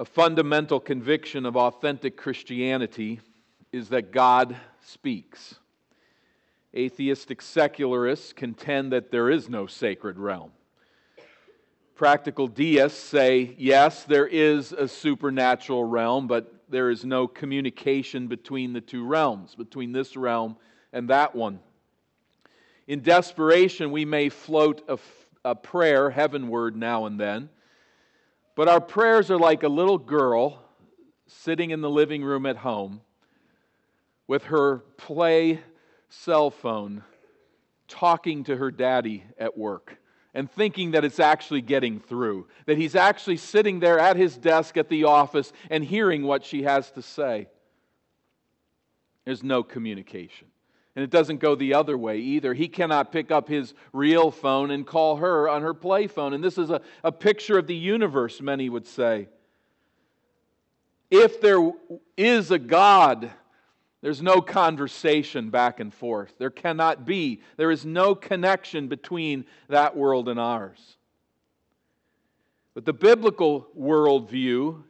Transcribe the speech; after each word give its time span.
A 0.00 0.04
fundamental 0.06 0.80
conviction 0.80 1.44
of 1.44 1.58
authentic 1.58 2.16
Christianity 2.16 3.20
is 3.70 3.90
that 3.90 4.12
God 4.12 4.56
speaks. 4.80 5.56
Atheistic 6.74 7.42
secularists 7.42 8.32
contend 8.32 8.92
that 8.92 9.10
there 9.10 9.28
is 9.28 9.50
no 9.50 9.66
sacred 9.66 10.18
realm. 10.18 10.52
Practical 11.96 12.46
deists 12.46 12.98
say, 12.98 13.54
yes, 13.58 14.04
there 14.04 14.26
is 14.26 14.72
a 14.72 14.88
supernatural 14.88 15.84
realm, 15.84 16.26
but 16.26 16.50
there 16.70 16.88
is 16.88 17.04
no 17.04 17.28
communication 17.28 18.26
between 18.26 18.72
the 18.72 18.80
two 18.80 19.04
realms, 19.04 19.54
between 19.54 19.92
this 19.92 20.16
realm 20.16 20.56
and 20.94 21.10
that 21.10 21.34
one. 21.34 21.60
In 22.86 23.02
desperation, 23.02 23.90
we 23.90 24.06
may 24.06 24.30
float 24.30 24.80
a, 24.88 24.98
a 25.44 25.54
prayer 25.54 26.08
heavenward 26.08 26.74
now 26.74 27.04
and 27.04 27.20
then 27.20 27.50
but 28.54 28.68
our 28.68 28.80
prayers 28.80 29.30
are 29.30 29.38
like 29.38 29.62
a 29.62 29.68
little 29.68 29.98
girl 29.98 30.62
sitting 31.26 31.70
in 31.70 31.80
the 31.80 31.90
living 31.90 32.24
room 32.24 32.46
at 32.46 32.56
home 32.56 33.00
with 34.26 34.44
her 34.44 34.78
play 34.96 35.60
cell 36.08 36.50
phone 36.50 37.02
talking 37.88 38.44
to 38.44 38.56
her 38.56 38.70
daddy 38.70 39.24
at 39.38 39.56
work 39.56 39.96
and 40.34 40.50
thinking 40.50 40.92
that 40.92 41.04
it's 41.04 41.18
actually 41.18 41.60
getting 41.60 41.98
through, 41.98 42.46
that 42.66 42.78
he's 42.78 42.94
actually 42.94 43.36
sitting 43.36 43.80
there 43.80 43.98
at 43.98 44.16
his 44.16 44.36
desk 44.36 44.76
at 44.76 44.88
the 44.88 45.04
office 45.04 45.52
and 45.70 45.84
hearing 45.84 46.22
what 46.22 46.44
she 46.44 46.62
has 46.62 46.90
to 46.92 47.02
say. 47.02 47.48
There's 49.24 49.42
no 49.42 49.62
communication. 49.62 50.48
And 50.96 51.04
it 51.04 51.10
doesn't 51.10 51.38
go 51.38 51.54
the 51.54 51.74
other 51.74 51.96
way 51.96 52.18
either. 52.18 52.52
He 52.52 52.66
cannot 52.66 53.12
pick 53.12 53.30
up 53.30 53.48
his 53.48 53.74
real 53.92 54.30
phone 54.30 54.70
and 54.70 54.86
call 54.86 55.16
her 55.16 55.48
on 55.48 55.62
her 55.62 55.74
play 55.74 56.08
phone. 56.08 56.34
And 56.34 56.42
this 56.42 56.58
is 56.58 56.70
a, 56.70 56.80
a 57.04 57.12
picture 57.12 57.58
of 57.58 57.66
the 57.66 57.76
universe, 57.76 58.40
many 58.40 58.68
would 58.68 58.86
say. 58.86 59.28
If 61.10 61.40
there 61.40 61.72
is 62.16 62.50
a 62.50 62.58
God, 62.58 63.30
there's 64.00 64.22
no 64.22 64.40
conversation 64.40 65.50
back 65.50 65.78
and 65.78 65.92
forth. 65.92 66.34
There 66.38 66.50
cannot 66.50 67.04
be. 67.04 67.42
There 67.56 67.70
is 67.70 67.84
no 67.84 68.14
connection 68.14 68.88
between 68.88 69.44
that 69.68 69.96
world 69.96 70.28
and 70.28 70.40
ours. 70.40 70.96
But 72.74 72.84
the 72.84 72.92
biblical 72.92 73.68
worldview, 73.78 74.82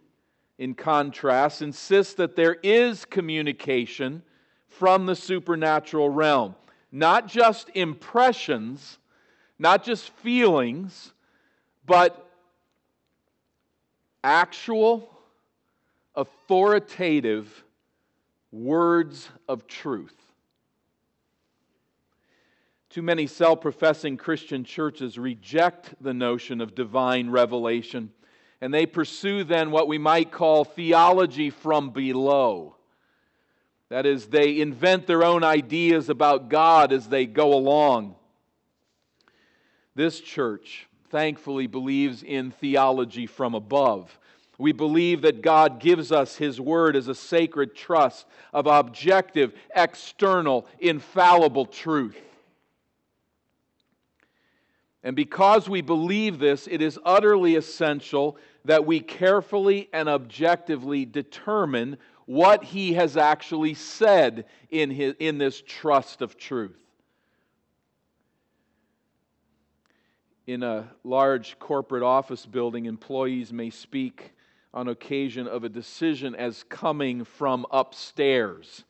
in 0.59 0.75
contrast, 0.75 1.63
insists 1.63 2.15
that 2.15 2.37
there 2.37 2.55
is 2.63 3.05
communication 3.05 4.23
from 4.71 5.07
the 5.07 5.17
supernatural 5.17 6.09
realm. 6.09 6.55
Not 6.91 7.29
just 7.29 7.71
impressions, 7.75 8.99
not 9.59 9.85
just 9.85 10.11
feelings, 10.15 11.13
but 11.87 12.27
actual, 14.25 15.09
authoritative 16.15 17.65
words 18.53 19.29
of 19.49 19.67
truth. 19.67 20.15
Too 22.91 23.03
many 23.03 23.29
self 23.29 23.61
professing 23.61 24.17
Christian 24.17 24.65
churches 24.65 25.17
reject 25.17 25.95
the 26.01 26.15
notion 26.15 26.61
of 26.61 26.75
divine 26.75 27.31
revelation, 27.31 28.13
and 28.61 28.75
they 28.75 28.85
pursue 28.85 29.45
then 29.45 29.71
what 29.71 29.87
we 29.87 29.99
might 29.99 30.33
call 30.33 30.65
theology 30.65 31.51
from 31.51 31.91
below. 31.91 32.77
That 33.91 34.07
is, 34.07 34.27
they 34.27 34.61
invent 34.61 35.07
their 35.07 35.25
own 35.25 35.45
ideas 35.45 36.09
about 36.09 36.49
God 36.49 36.93
as 36.93 37.09
they 37.09 37.27
go 37.27 37.53
along. 37.53 38.15
This 39.97 40.21
church, 40.21 40.87
thankfully, 41.11 41.67
believes 41.67 42.23
in 42.23 42.53
theology 42.53 43.27
from 43.27 43.55
above. 43.55 44.17
We 44.59 44.73
believe 44.73 45.23
that 45.23 45.43
God 45.43 45.81
gives 45.81 46.13
us 46.13 46.37
His 46.37 46.61
Word 46.61 46.95
as 46.95 47.09
a 47.09 47.15
sacred 47.15 47.75
trust 47.75 48.27
of 48.53 48.67
objective, 48.67 49.55
external, 49.75 50.67
infallible 50.79 51.67
truth. 51.67 52.19
And 55.03 55.17
because 55.17 55.69
we 55.69 55.81
believe 55.81 56.39
this, 56.39 56.69
it 56.71 56.83
is 56.83 56.99
utterly 57.05 57.57
essential 57.57 58.37
that 58.67 58.85
we 58.87 59.01
carefully 59.01 59.89
and 59.93 60.09
objectively 60.09 61.07
determine 61.07 61.97
what 62.31 62.63
he 62.63 62.93
has 62.93 63.17
actually 63.17 63.75
said 63.75 64.45
in, 64.71 64.89
his, 64.89 65.17
in 65.19 65.37
this 65.37 65.65
trust 65.67 66.23
of 66.23 66.37
truth. 66.37 66.79
In 70.47 70.63
a 70.63 70.89
large 71.03 71.59
corporate 71.59 72.05
office 72.05 72.47
building, 72.47 72.87
employees 72.87 73.53
may 73.53 73.69
speak 73.69 74.33
on 74.73 74.87
occasion 74.87 75.49
of 75.49 75.65
a 75.65 75.69
decision 75.69 76.37
as 76.37 76.63
coming 76.69 77.25
from 77.25 77.67
upstairs. 77.73 78.85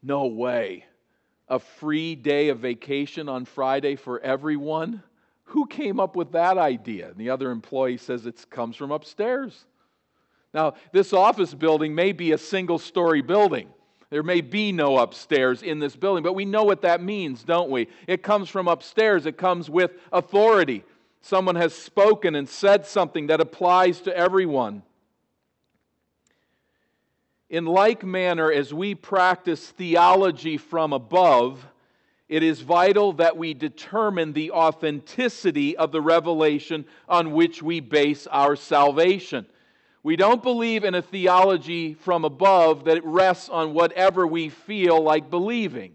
No 0.00 0.26
way. 0.26 0.84
A 1.48 1.58
free 1.58 2.14
day 2.14 2.50
of 2.50 2.60
vacation 2.60 3.28
on 3.28 3.46
Friday 3.46 3.96
for 3.96 4.20
everyone? 4.20 5.02
Who 5.46 5.66
came 5.66 5.98
up 5.98 6.14
with 6.14 6.30
that 6.30 6.56
idea? 6.56 7.08
And 7.08 7.16
the 7.16 7.30
other 7.30 7.50
employee 7.50 7.96
says 7.96 8.26
it 8.26 8.48
comes 8.48 8.76
from 8.76 8.92
upstairs. 8.92 9.64
Now, 10.54 10.74
this 10.92 11.12
office 11.12 11.54
building 11.54 11.94
may 11.94 12.12
be 12.12 12.32
a 12.32 12.38
single 12.38 12.78
story 12.78 13.22
building. 13.22 13.68
There 14.10 14.22
may 14.22 14.42
be 14.42 14.72
no 14.72 14.98
upstairs 14.98 15.62
in 15.62 15.78
this 15.78 15.96
building, 15.96 16.22
but 16.22 16.34
we 16.34 16.44
know 16.44 16.64
what 16.64 16.82
that 16.82 17.02
means, 17.02 17.42
don't 17.44 17.70
we? 17.70 17.88
It 18.06 18.22
comes 18.22 18.50
from 18.50 18.68
upstairs, 18.68 19.24
it 19.24 19.38
comes 19.38 19.70
with 19.70 19.92
authority. 20.12 20.84
Someone 21.22 21.56
has 21.56 21.74
spoken 21.74 22.34
and 22.34 22.46
said 22.46 22.84
something 22.84 23.28
that 23.28 23.40
applies 23.40 24.00
to 24.02 24.14
everyone. 24.14 24.82
In 27.48 27.64
like 27.64 28.04
manner, 28.04 28.52
as 28.52 28.74
we 28.74 28.94
practice 28.94 29.70
theology 29.70 30.58
from 30.58 30.92
above, 30.92 31.66
it 32.28 32.42
is 32.42 32.60
vital 32.60 33.12
that 33.14 33.36
we 33.36 33.54
determine 33.54 34.32
the 34.32 34.50
authenticity 34.50 35.76
of 35.76 35.92
the 35.92 36.00
revelation 36.00 36.84
on 37.08 37.32
which 37.32 37.62
we 37.62 37.80
base 37.80 38.26
our 38.26 38.56
salvation. 38.56 39.46
We 40.02 40.16
don't 40.16 40.42
believe 40.42 40.82
in 40.82 40.94
a 40.94 41.02
theology 41.02 41.94
from 41.94 42.24
above 42.24 42.84
that 42.84 43.04
rests 43.04 43.48
on 43.48 43.72
whatever 43.72 44.26
we 44.26 44.48
feel 44.48 45.00
like 45.00 45.30
believing. 45.30 45.94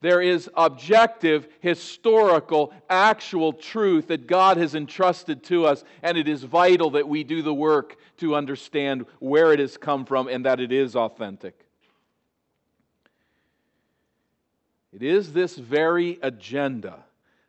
There 0.00 0.20
is 0.20 0.50
objective, 0.54 1.48
historical, 1.60 2.72
actual 2.88 3.52
truth 3.52 4.08
that 4.08 4.26
God 4.26 4.56
has 4.56 4.74
entrusted 4.74 5.42
to 5.44 5.66
us, 5.66 5.84
and 6.02 6.16
it 6.16 6.28
is 6.28 6.42
vital 6.44 6.90
that 6.90 7.08
we 7.08 7.24
do 7.24 7.42
the 7.42 7.54
work 7.54 7.96
to 8.18 8.34
understand 8.34 9.06
where 9.18 9.52
it 9.52 9.58
has 9.60 9.76
come 9.76 10.04
from 10.04 10.28
and 10.28 10.44
that 10.44 10.60
it 10.60 10.72
is 10.72 10.96
authentic. 10.96 11.58
It 14.92 15.02
is 15.02 15.32
this 15.32 15.56
very 15.56 16.18
agenda 16.22 17.04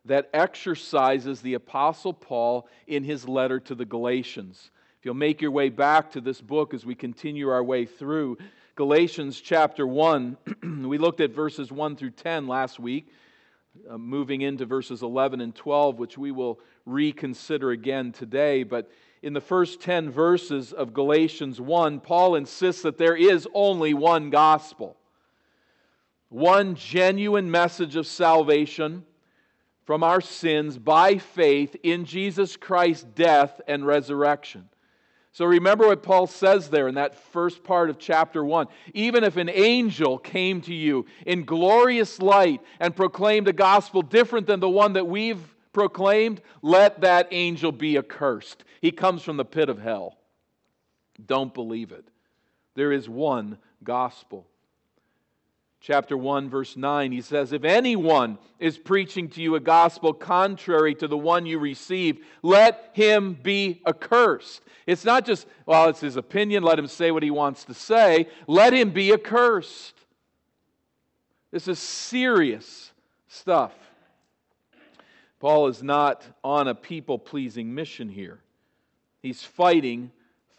that 0.05 0.29
exercises 0.33 1.41
the 1.41 1.53
Apostle 1.53 2.13
Paul 2.13 2.67
in 2.87 3.03
his 3.03 3.27
letter 3.27 3.59
to 3.61 3.75
the 3.75 3.85
Galatians 3.85 4.71
you'll 5.05 5.13
make 5.13 5.39
your 5.39 5.51
way 5.51 5.69
back 5.69 6.11
to 6.11 6.19
this 6.19 6.41
book 6.41 6.73
as 6.73 6.83
we 6.83 6.95
continue 6.95 7.49
our 7.49 7.63
way 7.63 7.85
through 7.85 8.39
Galatians 8.75 9.39
chapter 9.39 9.85
1, 9.85 10.35
we 10.83 10.97
looked 10.97 11.21
at 11.21 11.29
verses 11.29 11.71
1 11.71 11.95
through 11.95 12.09
10 12.09 12.47
last 12.47 12.79
week, 12.79 13.07
uh, 13.87 13.99
moving 13.99 14.41
into 14.41 14.65
verses 14.65 15.03
11 15.03 15.41
and 15.41 15.53
12, 15.53 15.99
which 15.99 16.17
we 16.17 16.31
will 16.31 16.59
reconsider 16.87 17.69
again 17.69 18.11
today. 18.11 18.63
But 18.63 18.89
in 19.21 19.33
the 19.33 19.41
first 19.41 19.79
10 19.79 20.09
verses 20.09 20.73
of 20.73 20.91
Galatians 20.91 21.61
1, 21.61 21.99
Paul 21.99 22.33
insists 22.33 22.81
that 22.81 22.97
there 22.97 23.15
is 23.15 23.47
only 23.53 23.93
one 23.93 24.31
gospel, 24.31 24.97
one 26.29 26.73
genuine 26.73 27.51
message 27.51 27.95
of 27.95 28.07
salvation 28.07 29.05
from 29.85 30.01
our 30.03 30.19
sins 30.19 30.79
by 30.79 31.19
faith 31.19 31.75
in 31.83 32.05
Jesus 32.05 32.57
Christ's 32.57 33.03
death 33.03 33.61
and 33.67 33.85
resurrection. 33.85 34.67
So 35.35 35.43
remember 35.43 35.87
what 35.87 36.01
Paul 36.01 36.27
says 36.27 36.69
there 36.69 36.87
in 36.87 36.95
that 36.95 37.13
first 37.33 37.61
part 37.61 37.89
of 37.89 37.99
chapter 37.99 38.45
1. 38.45 38.67
Even 38.93 39.25
if 39.25 39.35
an 39.35 39.49
angel 39.49 40.17
came 40.17 40.61
to 40.61 40.73
you 40.73 41.07
in 41.25 41.43
glorious 41.43 42.21
light 42.21 42.61
and 42.79 42.95
proclaimed 42.95 43.49
a 43.49 43.51
gospel 43.51 44.01
different 44.01 44.47
than 44.47 44.61
the 44.61 44.69
one 44.69 44.93
that 44.93 45.07
we've 45.07 45.53
proclaimed, 45.73 46.39
let 46.61 47.01
that 47.01 47.27
angel 47.31 47.73
be 47.73 47.97
accursed. 47.97 48.63
He 48.79 48.91
comes 48.91 49.23
from 49.23 49.35
the 49.35 49.43
pit 49.43 49.67
of 49.67 49.77
hell. 49.77 50.17
Don't 51.25 51.53
believe 51.53 51.91
it. 51.91 52.07
There 52.75 52.93
is 52.93 53.09
one 53.09 53.57
gospel 53.83 54.47
chapter 55.85 56.17
1 56.17 56.49
verse 56.49 56.75
9 56.75 57.11
he 57.11 57.21
says 57.21 57.53
if 57.53 57.63
anyone 57.63 58.39
is 58.57 58.75
preaching 58.75 59.29
to 59.29 59.39
you 59.39 59.53
a 59.53 59.59
gospel 59.59 60.13
contrary 60.13 60.95
to 60.95 61.07
the 61.07 61.15
one 61.17 61.45
you 61.45 61.59
received 61.59 62.23
let 62.41 62.89
him 62.93 63.37
be 63.43 63.83
accursed. 63.85 64.63
It's 64.87 65.05
not 65.05 65.27
just 65.27 65.45
well 65.67 65.87
it's 65.89 65.99
his 65.99 66.17
opinion 66.17 66.63
let 66.63 66.79
him 66.79 66.87
say 66.87 67.11
what 67.11 67.21
he 67.21 67.29
wants 67.29 67.65
to 67.65 67.75
say. 67.75 68.29
Let 68.47 68.73
him 68.73 68.89
be 68.89 69.13
accursed. 69.13 69.93
This 71.51 71.67
is 71.67 71.77
serious 71.77 72.91
stuff. 73.27 73.73
Paul 75.39 75.67
is 75.67 75.83
not 75.83 76.25
on 76.43 76.67
a 76.67 76.73
people 76.73 77.19
pleasing 77.19 77.75
mission 77.75 78.09
here. 78.09 78.39
He's 79.21 79.43
fighting 79.43 80.11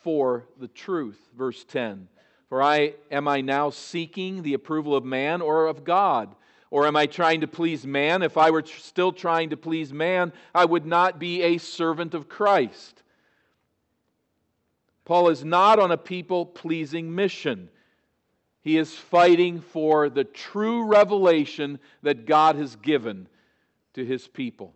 for 0.05 0.46
the 0.61 0.69
truth. 0.69 1.19
Verse 1.37 1.64
10 1.64 2.06
For 2.48 2.62
I 2.62 2.94
am 3.10 3.26
I 3.26 3.40
now 3.40 3.70
seeking 3.70 4.43
the 4.43 4.54
approval 4.54 4.94
of 4.94 5.04
man 5.04 5.40
or 5.40 5.66
of 5.66 5.84
God? 5.84 6.34
Or 6.70 6.87
am 6.87 6.96
I 6.96 7.06
trying 7.06 7.40
to 7.40 7.48
please 7.48 7.87
man? 7.87 8.22
If 8.22 8.37
I 8.37 8.50
were 8.50 8.64
still 8.64 9.12
trying 9.12 9.50
to 9.50 9.56
please 9.56 9.93
man, 9.93 10.32
I 10.54 10.64
would 10.64 10.87
not 10.87 11.19
be 11.19 11.43
a 11.43 11.58
servant 11.58 12.14
of 12.14 12.28
Christ. 12.28 13.02
Paul 15.04 15.28
is 15.28 15.44
not 15.44 15.78
on 15.78 15.93
a 15.93 15.96
people 15.96 16.44
pleasing 16.44 17.14
mission. 17.14 17.69
He 18.60 18.76
is 18.76 18.94
fighting 18.94 19.60
for 19.60 20.08
the 20.08 20.25
true 20.25 20.84
revelation 20.87 21.78
that 22.02 22.26
God 22.26 22.56
has 22.56 22.75
given 22.75 23.28
to 23.94 24.04
his 24.04 24.26
people. 24.26 24.75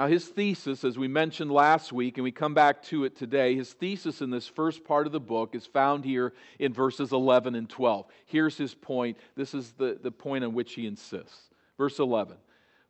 Now, 0.00 0.06
his 0.06 0.24
thesis, 0.24 0.82
as 0.82 0.96
we 0.96 1.08
mentioned 1.08 1.50
last 1.50 1.92
week, 1.92 2.16
and 2.16 2.24
we 2.24 2.32
come 2.32 2.54
back 2.54 2.82
to 2.84 3.04
it 3.04 3.14
today, 3.16 3.54
his 3.54 3.74
thesis 3.74 4.22
in 4.22 4.30
this 4.30 4.48
first 4.48 4.82
part 4.82 5.04
of 5.04 5.12
the 5.12 5.20
book 5.20 5.54
is 5.54 5.66
found 5.66 6.06
here 6.06 6.32
in 6.58 6.72
verses 6.72 7.12
11 7.12 7.54
and 7.54 7.68
12. 7.68 8.06
Here's 8.24 8.56
his 8.56 8.74
point. 8.74 9.18
This 9.36 9.52
is 9.52 9.72
the, 9.72 9.98
the 10.02 10.10
point 10.10 10.42
on 10.42 10.54
which 10.54 10.72
he 10.72 10.86
insists. 10.86 11.50
Verse 11.76 11.98
11 11.98 12.38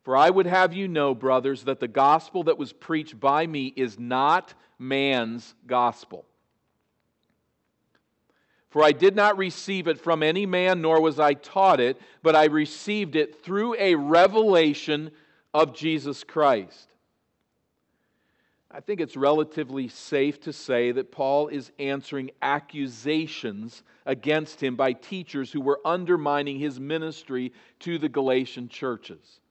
For 0.03 0.15
I 0.15 0.29
would 0.29 0.45
have 0.45 0.73
you 0.73 0.87
know, 0.87 1.13
brothers, 1.13 1.65
that 1.65 1.81
the 1.81 1.89
gospel 1.89 2.43
that 2.43 2.57
was 2.57 2.71
preached 2.71 3.19
by 3.19 3.45
me 3.45 3.73
is 3.75 3.99
not 3.99 4.53
man's 4.79 5.53
gospel. 5.67 6.23
For 8.69 8.85
I 8.85 8.93
did 8.93 9.17
not 9.17 9.37
receive 9.37 9.89
it 9.89 9.99
from 9.99 10.23
any 10.23 10.45
man, 10.45 10.81
nor 10.81 11.01
was 11.01 11.19
I 11.19 11.33
taught 11.33 11.81
it, 11.81 11.99
but 12.23 12.37
I 12.37 12.45
received 12.45 13.17
it 13.17 13.43
through 13.43 13.75
a 13.77 13.95
revelation 13.95 15.11
of 15.53 15.75
Jesus 15.75 16.23
Christ. 16.23 16.87
I 18.73 18.79
think 18.79 19.01
it's 19.01 19.17
relatively 19.17 19.89
safe 19.89 20.39
to 20.41 20.53
say 20.53 20.93
that 20.93 21.11
Paul 21.11 21.49
is 21.49 21.71
answering 21.77 22.31
accusations 22.41 23.83
against 24.05 24.63
him 24.63 24.77
by 24.77 24.93
teachers 24.93 25.51
who 25.51 25.59
were 25.59 25.81
undermining 25.83 26.57
his 26.57 26.79
ministry 26.79 27.51
to 27.79 27.97
the 27.97 28.07
Galatian 28.07 28.69
churches. 28.69 29.41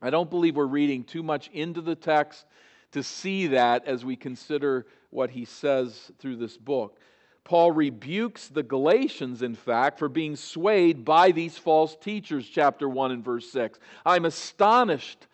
I 0.00 0.10
don't 0.10 0.30
believe 0.30 0.54
we're 0.54 0.66
reading 0.66 1.02
too 1.02 1.24
much 1.24 1.48
into 1.52 1.80
the 1.80 1.96
text 1.96 2.46
to 2.92 3.02
see 3.02 3.48
that 3.48 3.84
as 3.86 4.04
we 4.04 4.14
consider 4.14 4.86
what 5.10 5.30
he 5.30 5.44
says 5.44 6.12
through 6.20 6.36
this 6.36 6.56
book. 6.56 6.98
Paul 7.42 7.72
rebukes 7.72 8.48
the 8.48 8.62
Galatians, 8.62 9.42
in 9.42 9.54
fact, 9.54 9.98
for 9.98 10.08
being 10.08 10.36
swayed 10.36 11.04
by 11.04 11.32
these 11.32 11.58
false 11.58 11.96
teachers, 11.96 12.48
chapter 12.48 12.88
1 12.88 13.10
and 13.10 13.24
verse 13.24 13.50
6. 13.50 13.78
I'm 14.06 14.24
astonished 14.24 15.26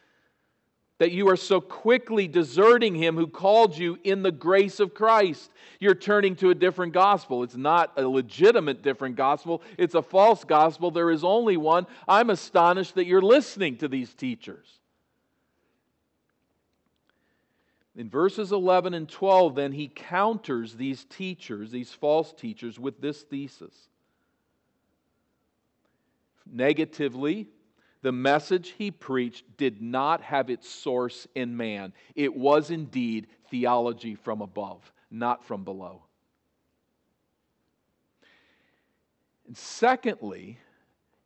that 1.01 1.13
you 1.13 1.31
are 1.31 1.37
so 1.37 1.63
quickly 1.63 2.29
deserting 2.29 2.95
him 2.95 3.17
who 3.17 3.27
called 3.27 3.77
you 3.77 3.99
in 4.05 4.23
the 4.23 4.31
grace 4.31 4.81
of 4.81 4.93
Christ. 4.93 5.51
You're 5.79 5.95
turning 5.95 6.37
to 6.37 6.51
a 6.51 6.55
different 6.55 6.93
gospel. 6.93 7.43
It's 7.43 7.57
not 7.57 7.95
a 7.97 8.07
legitimate 8.07 8.83
different 8.83 9.17
gospel, 9.17 9.63
it's 9.79 9.95
a 9.95 10.03
false 10.03 10.45
gospel. 10.45 10.91
There 10.91 11.11
is 11.11 11.25
only 11.25 11.57
one. 11.57 11.87
I'm 12.07 12.29
astonished 12.29 12.97
that 12.97 13.07
you're 13.07 13.23
listening 13.23 13.79
to 13.79 13.89
these 13.89 14.13
teachers. 14.13 14.67
In 17.97 18.11
verses 18.11 18.53
11 18.53 18.93
and 18.93 19.09
12, 19.09 19.55
then, 19.55 19.73
he 19.73 19.89
counters 19.89 20.75
these 20.75 21.07
teachers, 21.07 21.71
these 21.71 21.93
false 21.93 22.35
teachers, 22.35 22.79
with 22.79 23.01
this 23.01 23.23
thesis. 23.23 23.75
Negatively, 26.47 27.49
the 28.03 28.13
message 28.13 28.71
he 28.79 28.91
preached 28.91 29.45
did 29.57 29.83
not 29.83 30.23
have 30.23 30.49
its 30.49 30.69
source 30.69 31.27
in 31.35 31.57
man. 31.57 31.93
It 32.15 32.35
was 32.35 32.71
indeed 32.71 33.27
theology 33.51 34.15
from 34.15 34.41
above, 34.41 34.91
not 35.11 35.45
from 35.45 35.65
below. 35.65 36.03
And 39.47 39.57
secondly, 39.57 40.59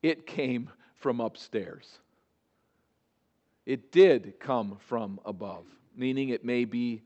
it 0.02 0.26
came 0.26 0.70
from 0.96 1.20
upstairs. 1.20 1.98
It 3.66 3.92
did 3.92 4.40
come 4.40 4.78
from 4.80 5.20
above, 5.24 5.66
meaning 5.96 6.30
it 6.30 6.44
may 6.44 6.64
be 6.64 7.02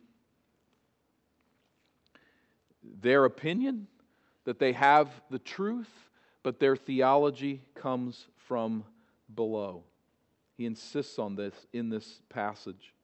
their 3.03 3.25
opinion 3.25 3.87
that 4.45 4.59
they 4.59 4.73
have 4.73 5.09
the 5.31 5.39
truth, 5.39 5.91
but 6.43 6.59
their 6.59 6.75
theology 6.75 7.61
comes 7.75 8.27
from 8.37 8.85
below. 9.35 9.85
He 10.57 10.67
insists 10.67 11.19
on 11.19 11.37
this 11.37 11.55
in 11.73 11.89
this 11.89 12.21
passage. 12.29 12.95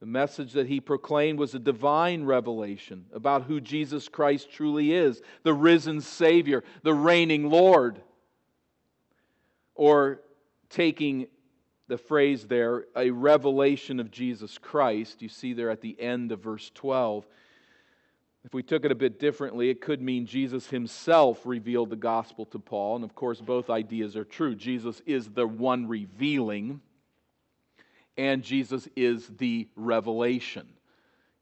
The 0.00 0.06
message 0.06 0.54
that 0.54 0.66
he 0.66 0.80
proclaimed 0.80 1.38
was 1.38 1.54
a 1.54 1.58
divine 1.58 2.24
revelation 2.24 3.04
about 3.12 3.42
who 3.42 3.60
Jesus 3.60 4.08
Christ 4.08 4.50
truly 4.50 4.94
is 4.94 5.20
the 5.42 5.52
risen 5.52 6.00
Savior, 6.00 6.64
the 6.82 6.94
reigning 6.94 7.50
Lord. 7.50 8.00
Or 9.74 10.20
taking 10.70 11.26
the 11.88 11.98
phrase 11.98 12.46
there, 12.46 12.84
a 12.96 13.10
revelation 13.10 14.00
of 14.00 14.10
Jesus 14.10 14.56
Christ, 14.56 15.20
you 15.20 15.28
see 15.28 15.52
there 15.52 15.70
at 15.70 15.80
the 15.80 16.00
end 16.00 16.32
of 16.32 16.40
verse 16.40 16.70
12 16.74 17.26
if 18.44 18.54
we 18.54 18.62
took 18.62 18.84
it 18.84 18.92
a 18.92 18.96
bit 18.96 19.18
differently, 19.18 19.68
it 19.68 19.82
could 19.82 20.00
mean 20.00 20.24
Jesus 20.24 20.68
himself 20.68 21.44
revealed 21.44 21.90
the 21.90 21.96
gospel 21.96 22.46
to 22.46 22.58
Paul. 22.58 22.96
And 22.96 23.04
of 23.04 23.14
course, 23.14 23.40
both 23.40 23.68
ideas 23.68 24.16
are 24.16 24.24
true. 24.24 24.54
Jesus 24.54 25.02
is 25.04 25.28
the 25.28 25.46
one 25.46 25.86
revealing, 25.88 26.80
and 28.16 28.42
Jesus 28.42 28.88
is 28.96 29.28
the 29.28 29.68
revelation. 29.76 30.66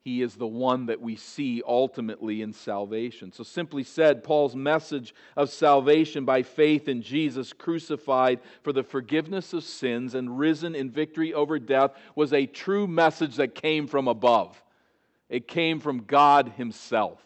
He 0.00 0.22
is 0.22 0.36
the 0.36 0.46
one 0.46 0.86
that 0.86 1.00
we 1.00 1.16
see 1.16 1.62
ultimately 1.66 2.40
in 2.40 2.52
salvation. 2.52 3.30
So, 3.30 3.44
simply 3.44 3.84
said, 3.84 4.24
Paul's 4.24 4.56
message 4.56 5.14
of 5.36 5.50
salvation 5.50 6.24
by 6.24 6.42
faith 6.42 6.88
in 6.88 7.02
Jesus 7.02 7.52
crucified 7.52 8.40
for 8.62 8.72
the 8.72 8.82
forgiveness 8.82 9.52
of 9.52 9.64
sins 9.64 10.14
and 10.14 10.38
risen 10.38 10.74
in 10.74 10.90
victory 10.90 11.34
over 11.34 11.58
death 11.58 11.92
was 12.14 12.32
a 12.32 12.46
true 12.46 12.86
message 12.86 13.36
that 13.36 13.54
came 13.54 13.86
from 13.86 14.08
above. 14.08 14.60
It 15.28 15.48
came 15.48 15.80
from 15.80 16.04
God 16.04 16.52
Himself. 16.56 17.20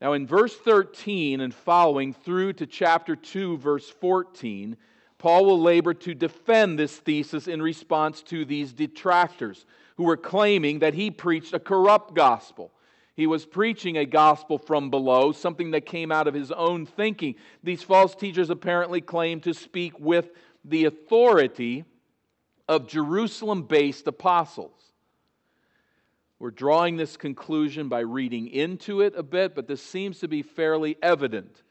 Now, 0.00 0.12
in 0.12 0.26
verse 0.26 0.54
13 0.54 1.40
and 1.40 1.54
following 1.54 2.12
through 2.12 2.54
to 2.54 2.66
chapter 2.66 3.16
2, 3.16 3.56
verse 3.58 3.88
14, 3.88 4.76
Paul 5.18 5.46
will 5.46 5.60
labor 5.60 5.94
to 5.94 6.14
defend 6.14 6.78
this 6.78 6.96
thesis 6.98 7.48
in 7.48 7.62
response 7.62 8.22
to 8.24 8.44
these 8.44 8.74
detractors 8.74 9.64
who 9.96 10.02
were 10.02 10.16
claiming 10.16 10.80
that 10.80 10.94
he 10.94 11.10
preached 11.10 11.54
a 11.54 11.58
corrupt 11.58 12.14
gospel. 12.14 12.70
He 13.16 13.26
was 13.26 13.46
preaching 13.46 13.96
a 13.96 14.04
gospel 14.04 14.58
from 14.58 14.90
below, 14.90 15.32
something 15.32 15.70
that 15.70 15.86
came 15.86 16.10
out 16.10 16.26
of 16.26 16.34
his 16.34 16.50
own 16.50 16.84
thinking. 16.84 17.36
These 17.62 17.82
false 17.82 18.14
teachers 18.14 18.50
apparently 18.50 19.00
claimed 19.00 19.44
to 19.44 19.54
speak 19.54 19.98
with 19.98 20.30
the 20.64 20.84
authority 20.86 21.84
of 22.68 22.88
Jerusalem 22.88 23.62
based 23.62 24.06
apostles. 24.08 24.92
We're 26.44 26.50
drawing 26.50 26.98
this 26.98 27.16
conclusion 27.16 27.88
by 27.88 28.00
reading 28.00 28.48
into 28.48 29.00
it 29.00 29.14
a 29.16 29.22
bit, 29.22 29.54
but 29.54 29.66
this 29.66 29.80
seems 29.80 30.18
to 30.18 30.28
be 30.28 30.42
fairly 30.42 30.94
evident. 31.00 31.62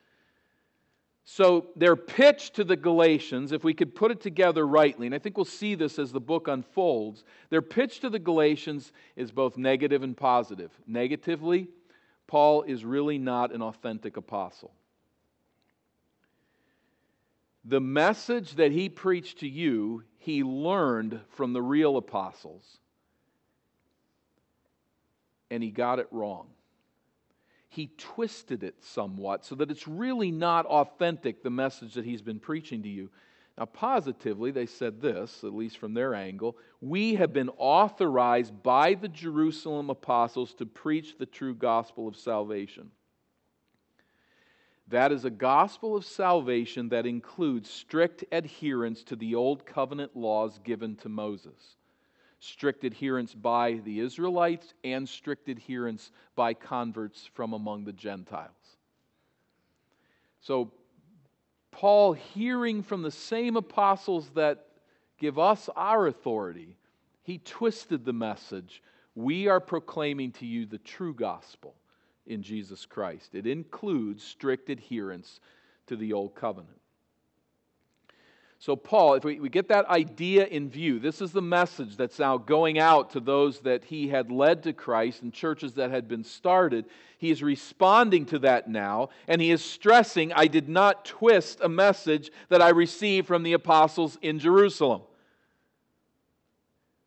So, 1.25 1.67
their 1.75 1.95
pitch 1.95 2.53
to 2.53 2.63
the 2.63 2.75
Galatians, 2.75 3.51
if 3.51 3.63
we 3.63 3.75
could 3.75 3.93
put 3.93 4.09
it 4.09 4.19
together 4.19 4.65
rightly, 4.65 5.05
and 5.05 5.13
I 5.13 5.19
think 5.19 5.37
we'll 5.37 5.45
see 5.45 5.75
this 5.75 5.99
as 5.99 6.11
the 6.11 6.19
book 6.19 6.47
unfolds, 6.47 7.23
their 7.51 7.61
pitch 7.61 7.99
to 7.99 8.09
the 8.09 8.17
Galatians 8.17 8.91
is 9.15 9.29
both 9.29 9.57
negative 9.57 10.01
and 10.01 10.17
positive. 10.17 10.71
Negatively, 10.87 11.67
Paul 12.25 12.63
is 12.63 12.83
really 12.83 13.19
not 13.19 13.53
an 13.53 13.61
authentic 13.61 14.17
apostle. 14.17 14.73
The 17.63 17.79
message 17.79 18.55
that 18.55 18.71
he 18.71 18.89
preached 18.89 19.41
to 19.41 19.47
you, 19.47 20.01
he 20.17 20.43
learned 20.43 21.21
from 21.29 21.53
the 21.53 21.61
real 21.61 21.95
apostles 21.97 22.79
and 25.53 25.61
he 25.61 25.69
got 25.69 25.99
it 25.99 26.07
wrong. 26.09 26.47
He 27.69 27.91
twisted 27.97 28.63
it 28.63 28.83
somewhat 28.83 29.45
so 29.45 29.53
that 29.55 29.69
it's 29.69 29.87
really 29.87 30.31
not 30.31 30.65
authentic, 30.65 31.43
the 31.43 31.51
message 31.51 31.93
that 31.93 32.05
he's 32.05 32.23
been 32.23 32.39
preaching 32.39 32.81
to 32.83 32.89
you. 32.89 33.11
Now, 33.55 33.65
positively, 33.65 34.49
they 34.49 34.65
said 34.65 34.99
this, 34.99 35.43
at 35.43 35.53
least 35.53 35.77
from 35.77 35.93
their 35.93 36.15
angle 36.15 36.57
we 36.81 37.15
have 37.15 37.33
been 37.33 37.49
authorized 37.57 38.63
by 38.63 38.95
the 38.95 39.07
Jerusalem 39.07 39.91
apostles 39.91 40.55
to 40.55 40.65
preach 40.65 41.19
the 41.19 41.27
true 41.27 41.53
gospel 41.53 42.07
of 42.07 42.15
salvation. 42.15 42.89
That 44.87 45.11
is 45.11 45.23
a 45.23 45.29
gospel 45.29 45.95
of 45.95 46.03
salvation 46.03 46.89
that 46.89 47.05
includes 47.05 47.69
strict 47.69 48.25
adherence 48.31 49.03
to 49.03 49.15
the 49.15 49.35
old 49.35 49.67
covenant 49.67 50.15
laws 50.15 50.59
given 50.63 50.95
to 50.97 51.09
Moses 51.09 51.77
strict 52.43 52.83
adherence 52.83 53.33
by 53.33 53.79
the 53.85 53.99
Israelites 53.99 54.73
and 54.83 55.07
strict 55.07 55.47
adherence 55.47 56.11
by 56.35 56.53
converts 56.53 57.29
from 57.33 57.53
among 57.53 57.85
the 57.85 57.93
Gentiles. 57.93 58.51
So, 60.41 60.71
Paul, 61.71 62.13
hearing 62.13 62.83
from 62.83 63.01
the 63.01 63.11
same 63.11 63.55
apostles 63.55 64.29
that 64.35 64.67
give 65.17 65.39
us 65.39 65.69
our 65.75 66.07
authority, 66.07 66.75
he 67.23 67.37
twisted 67.37 68.03
the 68.03 68.13
message 68.13 68.83
We 69.15 69.47
are 69.47 69.61
proclaiming 69.61 70.33
to 70.33 70.45
you 70.45 70.65
the 70.65 70.79
true 70.79 71.13
gospel 71.13 71.75
in 72.27 72.43
Jesus 72.43 72.85
Christ. 72.85 73.35
It 73.35 73.47
includes 73.47 74.21
strict 74.21 74.69
adherence 74.69 75.39
to 75.87 75.95
the 75.95 76.11
old 76.11 76.35
covenant. 76.35 76.79
So, 78.63 78.77
Paul, 78.77 79.15
if 79.15 79.25
we, 79.25 79.41
we 79.41 79.49
get 79.49 79.67
that 79.67 79.87
idea 79.87 80.45
in 80.45 80.69
view, 80.69 80.97
this 80.97 81.19
is 81.19 81.33
the 81.33 81.41
message 81.41 81.97
that's 81.97 82.17
now 82.17 82.37
going 82.37 82.79
out 82.79 83.09
to 83.09 83.19
those 83.19 83.59
that 83.59 83.83
he 83.83 84.07
had 84.07 84.31
led 84.31 84.63
to 84.63 84.71
Christ 84.71 85.21
and 85.21 85.33
churches 85.33 85.73
that 85.73 85.91
had 85.91 86.07
been 86.07 86.23
started. 86.23 86.85
He 87.17 87.29
is 87.29 87.43
responding 87.43 88.25
to 88.27 88.39
that 88.39 88.69
now, 88.69 89.09
and 89.27 89.41
he 89.41 89.51
is 89.51 89.61
stressing, 89.61 90.31
I 90.31 90.47
did 90.47 90.69
not 90.69 91.03
twist 91.03 91.59
a 91.61 91.67
message 91.67 92.31
that 92.47 92.61
I 92.61 92.69
received 92.69 93.27
from 93.27 93.43
the 93.43 93.51
apostles 93.51 94.17
in 94.21 94.39
Jerusalem. 94.39 95.01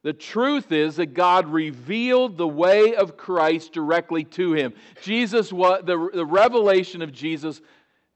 The 0.03 0.13
truth 0.13 0.73
is 0.73 0.97
that 0.97 1.15
God 1.15 1.47
revealed 1.47 2.37
the 2.37 2.47
way 2.47 2.95
of 2.95 3.17
Christ 3.17 3.73
directly 3.73 4.25
to 4.25 4.53
him. 4.53 4.75
Jesus, 5.01 5.49
the, 5.49 6.11
the 6.13 6.27
revelation 6.27 7.01
of 7.01 7.13
Jesus 7.13 7.63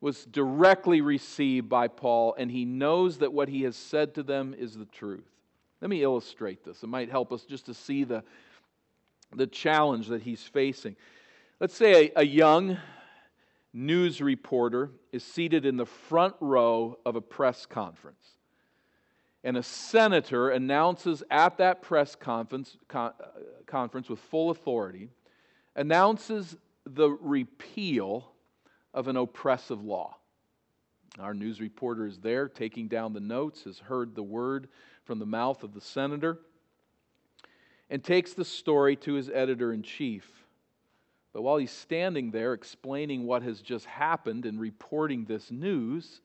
was 0.01 0.25
directly 0.25 1.01
received 1.01 1.69
by 1.69 1.89
Paul, 1.89 2.35
and 2.39 2.51
he 2.51 2.65
knows 2.65 3.19
that 3.19 3.33
what 3.33 3.49
he 3.49 3.63
has 3.63 3.77
said 3.77 4.15
to 4.15 4.23
them 4.23 4.55
is 4.59 4.75
the 4.75 4.87
truth. 4.87 5.29
Let 5.81 5.91
me 5.91 6.03
illustrate 6.03 6.65
this. 6.65 6.83
It 6.83 6.89
might 6.89 7.11
help 7.11 7.33
us 7.33 7.45
just 7.45 7.67
to 7.67 7.75
see 7.75 8.05
the, 8.05 8.23
the 9.35 9.47
challenge 9.47 10.09
that 10.09 10.23
he's 10.23 10.43
facing. 10.43 10.97
Let's 11.59 11.75
say 11.75 12.07
a, 12.17 12.21
a 12.21 12.25
young 12.25 12.79
news 13.73 14.21
reporter 14.21 14.91
is 15.13 15.23
seated 15.23 15.65
in 15.65 15.77
the 15.77 15.87
front 15.87 16.35
row 16.41 16.99
of 17.05 17.17
a 17.17 17.21
press 17.21 17.67
conference. 17.67 18.25
And 19.43 19.57
a 19.57 19.63
senator 19.63 20.51
announces 20.51 21.23
at 21.31 21.59
that 21.59 21.81
press 21.83 22.15
conference, 22.15 22.77
con, 22.89 23.13
uh, 23.21 23.27
conference 23.67 24.09
with 24.09 24.19
full 24.19 24.51
authority, 24.51 25.09
announces 25.77 26.57
the 26.85 27.09
repeal 27.09 28.33
of 28.95 29.09
an 29.09 29.17
oppressive 29.17 29.85
law. 29.85 30.17
Our 31.19 31.35
news 31.35 31.61
reporter 31.61 32.07
is 32.07 32.19
there 32.19 32.49
taking 32.49 32.89
down 32.89 33.13
the 33.13 33.21
notes, 33.21 33.65
has 33.65 33.79
heard 33.79 34.15
the 34.15 34.23
word 34.23 34.69
from 35.05 35.19
the 35.19 35.27
mouth 35.27 35.63
of 35.65 35.75
the 35.75 35.81
senator, 35.81 36.39
and 37.89 38.03
takes 38.03 38.33
the 38.33 38.45
story 38.45 38.95
to 38.97 39.15
his 39.15 39.29
editor 39.29 39.73
in 39.73 39.83
chief. 39.83 40.31
But 41.33 41.43
while 41.43 41.57
he's 41.57 41.71
standing 41.71 42.31
there 42.31 42.53
explaining 42.53 43.25
what 43.25 43.43
has 43.43 43.61
just 43.61 43.87
happened 43.87 44.47
and 44.47 44.61
reporting 44.61 45.25
this 45.25 45.51
news, 45.51 46.21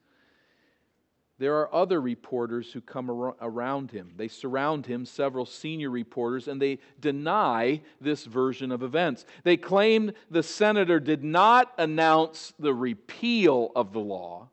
there 1.38 1.58
are 1.58 1.74
other 1.74 2.00
reporters 2.00 2.72
who 2.72 2.80
come 2.80 3.12
around 3.12 3.92
him. 3.92 4.14
They 4.16 4.30
surround 4.30 4.86
him, 4.86 5.06
several 5.06 5.46
senior 5.46 5.90
reporters, 5.90 6.48
and 6.48 6.62
they 6.62 6.80
deny 7.02 7.82
this 8.00 8.24
version 8.24 8.72
of 8.72 8.84
events. 8.84 9.26
They 9.44 9.58
claim 9.58 10.12
the 10.32 10.44
senator 10.44 11.00
did 11.00 11.26
not 11.26 11.74
announce 11.78 12.54
the 12.58 12.74
repeal 12.74 13.72
of 13.76 13.92
the 13.92 14.00
law, 14.00 14.48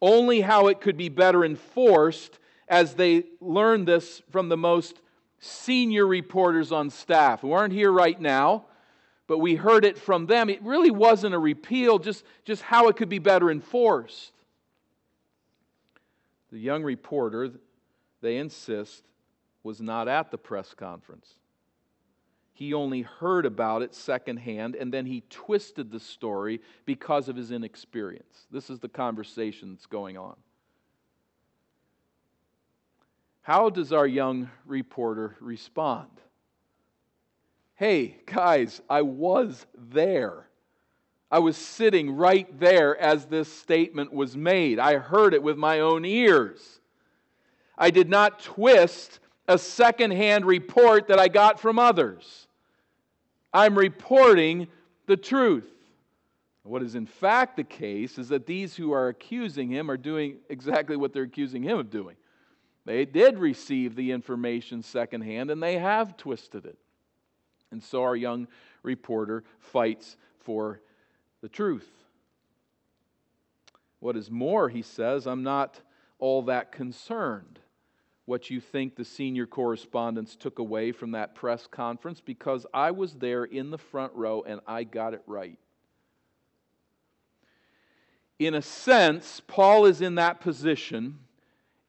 only 0.00 0.40
how 0.40 0.68
it 0.68 0.80
could 0.80 0.96
be 0.96 1.10
better 1.10 1.44
enforced 1.44 2.38
as 2.68 2.94
they 2.94 3.24
learned 3.40 3.86
this 3.86 4.22
from 4.30 4.48
the 4.48 4.56
most 4.56 5.02
senior 5.40 6.06
reporters 6.06 6.72
on 6.72 6.88
staff 6.88 7.40
who 7.40 7.52
aren't 7.52 7.74
here 7.74 7.90
right 7.90 8.20
now 8.20 8.64
but 9.26 9.38
we 9.38 9.56
heard 9.56 9.84
it 9.84 9.98
from 9.98 10.26
them 10.26 10.48
it 10.48 10.62
really 10.62 10.90
wasn't 10.90 11.34
a 11.34 11.38
repeal 11.38 11.98
just, 11.98 12.24
just 12.44 12.62
how 12.62 12.86
it 12.86 12.96
could 12.96 13.08
be 13.08 13.18
better 13.18 13.50
enforced 13.50 14.30
the 16.52 16.58
young 16.58 16.84
reporter, 16.84 17.50
they 18.20 18.36
insist, 18.36 19.02
was 19.62 19.80
not 19.80 20.06
at 20.06 20.30
the 20.30 20.38
press 20.38 20.74
conference. 20.74 21.34
He 22.52 22.74
only 22.74 23.02
heard 23.02 23.46
about 23.46 23.80
it 23.80 23.94
secondhand, 23.94 24.76
and 24.76 24.92
then 24.92 25.06
he 25.06 25.24
twisted 25.30 25.90
the 25.90 25.98
story 25.98 26.60
because 26.84 27.28
of 27.28 27.36
his 27.36 27.50
inexperience. 27.50 28.46
This 28.50 28.68
is 28.68 28.78
the 28.78 28.88
conversation 28.88 29.72
that's 29.72 29.86
going 29.86 30.18
on. 30.18 30.36
How 33.40 33.70
does 33.70 33.92
our 33.92 34.06
young 34.06 34.50
reporter 34.66 35.36
respond? 35.40 36.10
Hey, 37.74 38.18
guys, 38.26 38.80
I 38.90 39.02
was 39.02 39.66
there. 39.74 40.46
I 41.32 41.38
was 41.38 41.56
sitting 41.56 42.14
right 42.14 42.60
there 42.60 42.94
as 42.98 43.24
this 43.24 43.50
statement 43.50 44.12
was 44.12 44.36
made. 44.36 44.78
I 44.78 44.98
heard 44.98 45.32
it 45.32 45.42
with 45.42 45.56
my 45.56 45.80
own 45.80 46.04
ears. 46.04 46.80
I 47.78 47.90
did 47.90 48.10
not 48.10 48.40
twist 48.40 49.18
a 49.48 49.56
secondhand 49.56 50.44
report 50.44 51.08
that 51.08 51.18
I 51.18 51.28
got 51.28 51.58
from 51.58 51.78
others. 51.78 52.46
I'm 53.50 53.78
reporting 53.78 54.68
the 55.06 55.16
truth. 55.16 55.70
What 56.64 56.82
is 56.82 56.94
in 56.94 57.06
fact 57.06 57.56
the 57.56 57.64
case 57.64 58.18
is 58.18 58.28
that 58.28 58.46
these 58.46 58.76
who 58.76 58.92
are 58.92 59.08
accusing 59.08 59.70
him 59.70 59.90
are 59.90 59.96
doing 59.96 60.36
exactly 60.50 60.96
what 60.96 61.14
they're 61.14 61.22
accusing 61.22 61.62
him 61.62 61.78
of 61.78 61.88
doing. 61.88 62.16
They 62.84 63.06
did 63.06 63.38
receive 63.38 63.96
the 63.96 64.12
information 64.12 64.82
secondhand 64.82 65.50
and 65.50 65.62
they 65.62 65.78
have 65.78 66.18
twisted 66.18 66.66
it. 66.66 66.76
And 67.70 67.82
so 67.82 68.02
our 68.02 68.16
young 68.16 68.48
reporter 68.82 69.44
fights 69.60 70.18
for 70.40 70.82
the 71.42 71.48
truth. 71.48 71.88
What 74.00 74.16
is 74.16 74.30
more, 74.30 74.68
he 74.68 74.82
says, 74.82 75.26
I'm 75.26 75.42
not 75.42 75.80
all 76.18 76.42
that 76.42 76.72
concerned 76.72 77.58
what 78.24 78.50
you 78.50 78.60
think 78.60 78.94
the 78.94 79.04
senior 79.04 79.46
correspondents 79.46 80.36
took 80.36 80.58
away 80.58 80.92
from 80.92 81.10
that 81.12 81.34
press 81.34 81.66
conference 81.66 82.20
because 82.20 82.66
I 82.72 82.92
was 82.92 83.14
there 83.14 83.44
in 83.44 83.70
the 83.70 83.78
front 83.78 84.12
row 84.14 84.42
and 84.46 84.60
I 84.66 84.84
got 84.84 85.14
it 85.14 85.22
right. 85.26 85.58
In 88.38 88.54
a 88.54 88.62
sense, 88.62 89.42
Paul 89.46 89.86
is 89.86 90.00
in 90.00 90.16
that 90.16 90.40
position, 90.40 91.18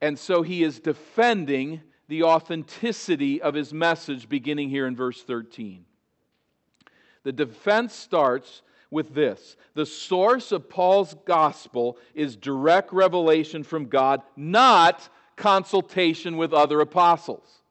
and 0.01 0.17
so 0.17 0.41
he 0.41 0.63
is 0.63 0.79
defending 0.79 1.81
the 2.07 2.23
authenticity 2.23 3.41
of 3.41 3.53
his 3.53 3.73
message 3.73 4.27
beginning 4.27 4.69
here 4.69 4.85
in 4.85 4.95
verse 4.95 5.23
13. 5.23 5.85
The 7.23 7.31
defense 7.31 7.93
starts 7.93 8.61
with 8.93 9.13
this 9.13 9.57
the 9.73 9.85
source 9.85 10.53
of 10.53 10.69
Paul's 10.69 11.15
gospel 11.25 11.97
is 12.13 12.35
direct 12.35 12.93
revelation 12.93 13.63
from 13.63 13.87
God, 13.87 14.21
not 14.37 15.09
consultation 15.35 16.37
with 16.37 16.53
other 16.53 16.79
apostles. 16.79 17.63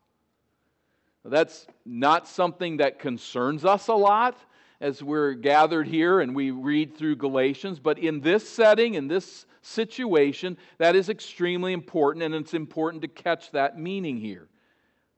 That's 1.25 1.67
not 1.87 2.27
something 2.27 2.79
that 2.79 2.99
concerns 2.99 3.65
us 3.65 3.87
a 3.87 3.95
lot 3.95 4.37
as 4.81 5.01
we're 5.01 5.35
gathered 5.35 5.87
here 5.87 6.21
and 6.21 6.35
we 6.35 6.51
read 6.51 6.97
through 6.97 7.17
Galatians, 7.17 7.79
but 7.79 8.01
in 8.01 8.21
this 8.21 8.49
setting, 8.49 8.95
in 8.95 9.07
this 9.07 9.47
situation, 9.63 10.59
that 10.79 10.97
is 10.97 11.09
extremely 11.09 11.73
important, 11.73 12.25
and 12.25 12.35
it's 12.35 12.55
important 12.55 13.03
to 13.03 13.09
catch 13.09 13.53
that 13.53 13.79
meaning 13.79 14.19
here. 14.19 14.49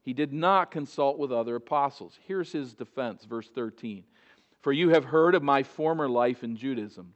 He 0.03 0.13
did 0.13 0.35
not 0.35 0.71
consult 0.71 1.19
with 1.19 1.33
other 1.33 1.57
apostles. 1.57 2.19
Here's 2.27 2.53
his 2.53 2.75
defense, 2.75 3.25
verse 3.25 3.49
13. 3.49 4.05
For 4.65 4.73
you 4.73 4.89
have 4.89 5.05
heard 5.05 5.35
of 5.35 5.43
my 5.43 5.63
former 5.63 6.09
life 6.09 6.43
in 6.43 6.57
Judaism, 6.57 7.13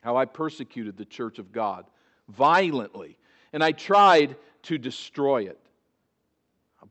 how 0.00 0.16
I 0.16 0.24
persecuted 0.24 0.96
the 0.96 1.04
church 1.04 1.38
of 1.38 1.52
God 1.52 1.86
violently, 2.26 3.16
and 3.52 3.62
I 3.62 3.70
tried 3.70 4.34
to 4.64 4.76
destroy 4.76 5.44
it. 5.44 5.60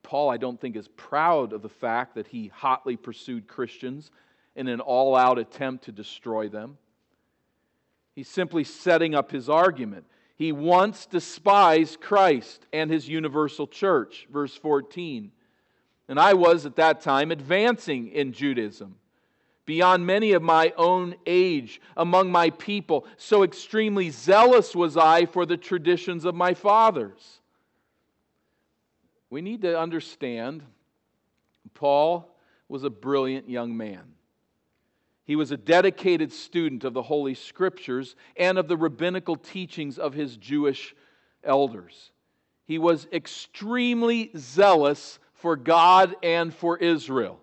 Paul, 0.02 0.30
I 0.30 0.38
don't 0.38 0.62
think, 0.62 0.78
is 0.78 0.88
proud 0.88 1.52
of 1.52 1.62
the 1.62 1.68
fact 1.68 2.16
that 2.16 2.28
he 2.28 2.48
hotly 2.48 2.96
pursued 2.96 3.50
Christians 3.50 4.12
in 4.56 4.70
an 4.70 4.80
all 4.80 5.14
out 5.14 5.38
attempt 5.38 5.84
to 5.84 5.92
destroy 5.92 6.48
them. 6.48 6.78
He's 8.16 8.30
simply 8.30 8.64
setting 8.64 9.14
up 9.14 9.30
his 9.30 9.50
argument. 9.50 10.06
He 10.38 10.54
once 10.54 11.06
despised 11.06 12.00
Christ 12.00 12.66
and 12.72 12.90
his 12.90 13.10
universal 13.10 13.68
church, 13.68 14.26
verse 14.32 14.56
14. 14.56 15.34
And 16.08 16.18
I 16.18 16.34
was 16.34 16.66
at 16.66 16.78
that 16.78 17.02
time 17.02 17.30
advancing 17.30 18.08
in 18.08 18.32
Judaism 18.32 18.96
beyond 19.70 20.04
many 20.04 20.32
of 20.32 20.42
my 20.42 20.74
own 20.78 21.14
age 21.28 21.80
among 21.96 22.32
my 22.32 22.50
people. 22.50 23.06
So 23.18 23.44
extremely 23.44 24.10
zealous 24.10 24.76
was 24.76 24.98
I 24.98 25.28
for 25.28 25.46
the 25.46 25.58
traditions 25.58 26.26
of 26.26 26.34
my 26.34 26.56
fathers. 26.56 27.40
We 29.30 29.44
need 29.44 29.62
to 29.62 29.80
understand 29.80 30.64
Paul 31.76 32.36
was 32.68 32.84
a 32.84 32.90
brilliant 32.90 33.48
young 33.48 33.78
man. 33.78 34.16
He 35.24 35.36
was 35.36 35.52
a 35.52 35.58
dedicated 35.58 36.34
student 36.34 36.84
of 36.84 36.96
the 36.96 37.04
Holy 37.04 37.36
Scriptures 37.36 38.16
and 38.36 38.58
of 38.58 38.68
the 38.68 38.76
rabbinical 38.76 39.36
teachings 39.36 40.00
of 40.00 40.16
his 40.16 40.36
Jewish 40.36 40.96
elders. 41.44 42.10
He 42.66 42.80
was 42.80 43.08
extremely 43.14 44.32
zealous 44.36 45.20
for 45.34 45.56
God 45.56 46.16
and 46.24 46.52
for 46.52 46.76
Israel. 46.80 47.40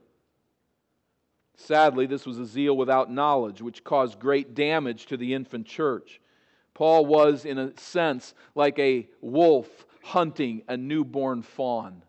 Sadly, 1.57 2.07
this 2.07 2.27
was 2.27 2.39
a 2.39 2.47
zeal 2.47 2.77
without 2.77 3.11
knowledge, 3.11 3.63
which 3.63 3.83
caused 3.83 4.21
great 4.21 4.55
damage 4.55 5.07
to 5.07 5.17
the 5.17 5.35
infant 5.35 5.67
church. 5.67 6.21
Paul 6.75 7.07
was, 7.07 7.45
in 7.45 7.59
a 7.59 7.77
sense, 7.79 8.35
like 8.55 8.79
a 8.79 9.09
wolf 9.21 9.87
hunting 10.03 10.63
a 10.69 10.77
newborn 10.77 11.43
fawn. 11.43 12.03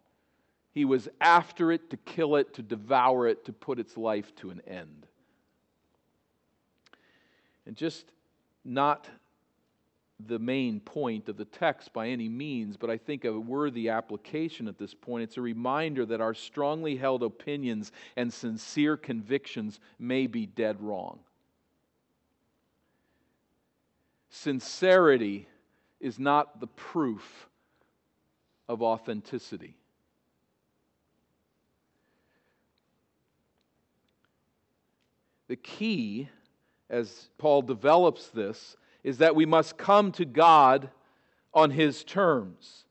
He 0.72 0.86
was 0.86 1.10
after 1.20 1.72
it 1.72 1.90
to 1.90 1.98
kill 1.98 2.36
it, 2.36 2.54
to 2.56 2.62
devour 2.62 3.28
it, 3.28 3.46
to 3.46 3.54
put 3.54 3.80
its 3.80 3.98
life 3.98 4.36
to 4.36 4.52
an 4.52 4.62
end. 4.68 5.08
And 7.66 7.76
just 7.76 8.06
not 8.64 9.10
the 10.26 10.40
main 10.40 10.80
point 10.80 11.30
of 11.30 11.38
the 11.38 11.46
text 11.46 11.94
by 11.94 12.08
any 12.08 12.28
means, 12.28 12.76
but 12.76 12.90
I 12.90 12.98
think 12.98 13.24
a 13.24 13.40
worthy 13.40 13.90
application 13.90 14.68
at 14.68 14.80
this 14.80 14.94
point. 14.94 15.24
It's 15.24 15.38
a 15.38 15.42
reminder 15.42 16.06
that 16.08 16.22
our 16.22 16.34
strongly 16.34 16.96
held 16.96 17.22
opinions 17.22 17.92
and 18.16 18.34
sincere 18.34 18.98
convictions 18.98 19.80
may 20.00 20.26
be 20.26 20.48
dead 20.48 20.82
wrong. 20.82 21.20
Sincerity 24.30 25.48
is 26.00 26.18
not 26.18 26.60
the 26.60 26.68
proof 26.68 27.48
of 28.68 28.82
authenticity. 28.82 29.76
The 35.48 35.56
key, 35.56 36.28
as 36.90 37.30
Paul 37.38 37.62
develops 37.62 38.28
this, 38.28 38.76
is 39.04 39.20
that 39.20 39.36
we 39.36 39.46
must 39.46 39.78
come 39.78 40.12
to 40.14 40.26
God 40.26 40.90
on 41.54 41.72
His 41.72 42.04
terms. 42.04 42.86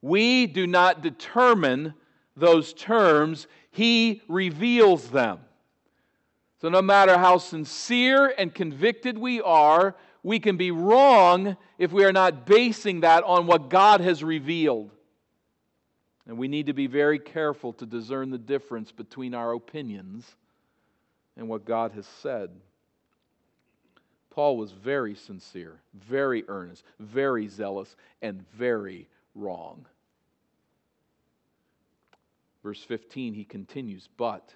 We 0.00 0.46
do 0.46 0.66
not 0.66 1.02
determine 1.02 1.94
those 2.36 2.72
terms, 2.72 3.46
He 3.70 4.22
reveals 4.28 5.10
them. 5.10 5.40
So, 6.60 6.68
no 6.68 6.80
matter 6.80 7.18
how 7.18 7.38
sincere 7.38 8.32
and 8.38 8.54
convicted 8.54 9.18
we 9.18 9.40
are, 9.40 9.96
we 10.22 10.38
can 10.38 10.56
be 10.56 10.70
wrong 10.70 11.56
if 11.78 11.92
we 11.92 12.04
are 12.04 12.12
not 12.12 12.46
basing 12.46 13.00
that 13.00 13.24
on 13.24 13.46
what 13.46 13.68
God 13.68 14.00
has 14.00 14.22
revealed. 14.22 14.92
And 16.26 16.38
we 16.38 16.46
need 16.46 16.66
to 16.66 16.72
be 16.72 16.86
very 16.86 17.18
careful 17.18 17.72
to 17.74 17.86
discern 17.86 18.30
the 18.30 18.38
difference 18.38 18.92
between 18.92 19.34
our 19.34 19.52
opinions 19.52 20.36
and 21.36 21.48
what 21.48 21.64
God 21.64 21.92
has 21.92 22.06
said. 22.06 22.50
Paul 24.32 24.56
was 24.56 24.72
very 24.72 25.14
sincere, 25.14 25.82
very 25.92 26.42
earnest, 26.48 26.84
very 26.98 27.48
zealous, 27.48 27.94
and 28.22 28.48
very 28.52 29.06
wrong. 29.34 29.84
Verse 32.62 32.82
15, 32.82 33.34
he 33.34 33.44
continues, 33.44 34.08
but 34.16 34.54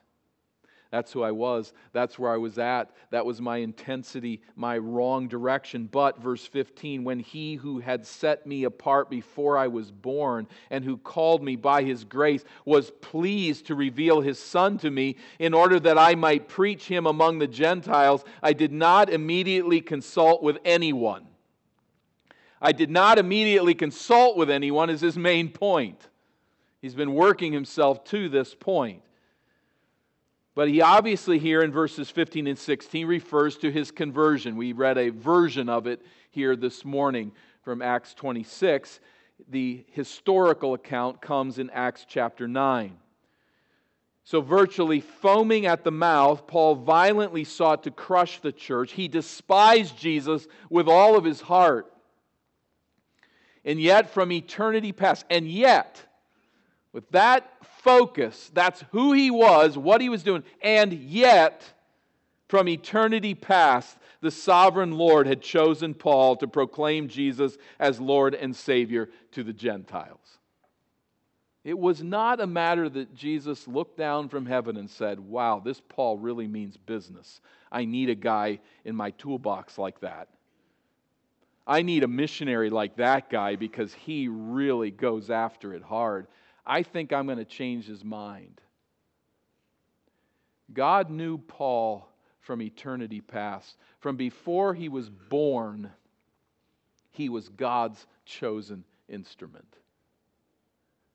that's 0.90 1.12
who 1.12 1.22
I 1.22 1.32
was. 1.32 1.72
That's 1.92 2.18
where 2.18 2.30
I 2.30 2.36
was 2.36 2.58
at. 2.58 2.90
That 3.10 3.26
was 3.26 3.40
my 3.40 3.58
intensity, 3.58 4.40
my 4.54 4.78
wrong 4.78 5.26
direction. 5.26 5.88
But, 5.90 6.20
verse 6.20 6.46
15, 6.46 7.02
when 7.02 7.18
he 7.18 7.56
who 7.56 7.80
had 7.80 8.06
set 8.06 8.46
me 8.46 8.64
apart 8.64 9.10
before 9.10 9.58
I 9.58 9.66
was 9.66 9.90
born 9.90 10.46
and 10.70 10.84
who 10.84 10.96
called 10.96 11.42
me 11.42 11.56
by 11.56 11.82
his 11.82 12.04
grace 12.04 12.44
was 12.64 12.92
pleased 13.00 13.66
to 13.66 13.74
reveal 13.74 14.20
his 14.20 14.38
Son 14.38 14.78
to 14.78 14.90
me 14.90 15.16
in 15.38 15.54
order 15.54 15.80
that 15.80 15.98
I 15.98 16.14
might 16.14 16.48
preach 16.48 16.86
him 16.86 17.06
among 17.06 17.38
the 17.38 17.48
Gentiles, 17.48 18.24
I 18.42 18.52
did 18.52 18.72
not 18.72 19.10
immediately 19.10 19.80
consult 19.80 20.42
with 20.42 20.58
anyone. 20.64 21.26
I 22.60 22.72
did 22.72 22.90
not 22.90 23.18
immediately 23.18 23.74
consult 23.74 24.36
with 24.36 24.50
anyone, 24.50 24.88
is 24.88 25.00
his 25.00 25.18
main 25.18 25.50
point. 25.50 26.08
He's 26.80 26.94
been 26.94 27.12
working 27.12 27.52
himself 27.52 28.04
to 28.04 28.28
this 28.28 28.54
point. 28.54 29.02
But 30.56 30.70
he 30.70 30.80
obviously, 30.80 31.38
here 31.38 31.60
in 31.60 31.70
verses 31.70 32.08
15 32.08 32.46
and 32.46 32.58
16, 32.58 33.06
refers 33.06 33.58
to 33.58 33.70
his 33.70 33.90
conversion. 33.90 34.56
We 34.56 34.72
read 34.72 34.96
a 34.96 35.10
version 35.10 35.68
of 35.68 35.86
it 35.86 36.00
here 36.30 36.56
this 36.56 36.82
morning 36.82 37.32
from 37.60 37.82
Acts 37.82 38.14
26. 38.14 39.00
The 39.50 39.84
historical 39.92 40.72
account 40.72 41.20
comes 41.20 41.58
in 41.58 41.68
Acts 41.68 42.06
chapter 42.08 42.48
9. 42.48 42.96
So, 44.24 44.40
virtually 44.40 45.00
foaming 45.00 45.66
at 45.66 45.84
the 45.84 45.92
mouth, 45.92 46.46
Paul 46.46 46.74
violently 46.74 47.44
sought 47.44 47.82
to 47.82 47.90
crush 47.90 48.40
the 48.40 48.50
church. 48.50 48.92
He 48.92 49.08
despised 49.08 49.98
Jesus 49.98 50.48
with 50.70 50.88
all 50.88 51.18
of 51.18 51.24
his 51.24 51.42
heart. 51.42 51.92
And 53.62 53.78
yet, 53.78 54.08
from 54.08 54.32
eternity 54.32 54.92
past, 54.92 55.26
and 55.28 55.46
yet, 55.46 56.05
with 56.96 57.10
that 57.10 57.52
focus. 57.82 58.50
That's 58.54 58.82
who 58.90 59.12
he 59.12 59.30
was, 59.30 59.76
what 59.76 60.00
he 60.00 60.08
was 60.08 60.22
doing. 60.22 60.42
And 60.62 60.94
yet, 60.94 61.62
from 62.48 62.70
eternity 62.70 63.34
past, 63.34 63.98
the 64.22 64.30
sovereign 64.30 64.92
Lord 64.92 65.26
had 65.26 65.42
chosen 65.42 65.92
Paul 65.92 66.36
to 66.36 66.48
proclaim 66.48 67.08
Jesus 67.08 67.58
as 67.78 68.00
Lord 68.00 68.34
and 68.34 68.56
Savior 68.56 69.10
to 69.32 69.44
the 69.44 69.52
Gentiles. 69.52 70.38
It 71.64 71.78
was 71.78 72.02
not 72.02 72.40
a 72.40 72.46
matter 72.46 72.88
that 72.88 73.14
Jesus 73.14 73.68
looked 73.68 73.98
down 73.98 74.30
from 74.30 74.46
heaven 74.46 74.78
and 74.78 74.88
said, 74.88 75.20
Wow, 75.20 75.60
this 75.62 75.82
Paul 75.90 76.16
really 76.16 76.46
means 76.46 76.78
business. 76.78 77.42
I 77.70 77.84
need 77.84 78.08
a 78.08 78.14
guy 78.14 78.60
in 78.86 78.96
my 78.96 79.10
toolbox 79.10 79.76
like 79.76 80.00
that. 80.00 80.28
I 81.66 81.82
need 81.82 82.04
a 82.04 82.08
missionary 82.08 82.70
like 82.70 82.96
that 82.96 83.28
guy 83.28 83.56
because 83.56 83.92
he 83.92 84.28
really 84.28 84.90
goes 84.90 85.28
after 85.28 85.74
it 85.74 85.82
hard. 85.82 86.28
I 86.66 86.82
think 86.82 87.12
I'm 87.12 87.26
going 87.26 87.38
to 87.38 87.44
change 87.44 87.86
his 87.86 88.04
mind. 88.04 88.60
God 90.72 91.10
knew 91.10 91.38
Paul 91.38 92.08
from 92.40 92.60
eternity 92.60 93.20
past. 93.20 93.76
From 94.00 94.16
before 94.16 94.74
he 94.74 94.88
was 94.88 95.08
born, 95.08 95.90
he 97.10 97.28
was 97.28 97.48
God's 97.48 98.04
chosen 98.24 98.84
instrument. 99.08 99.76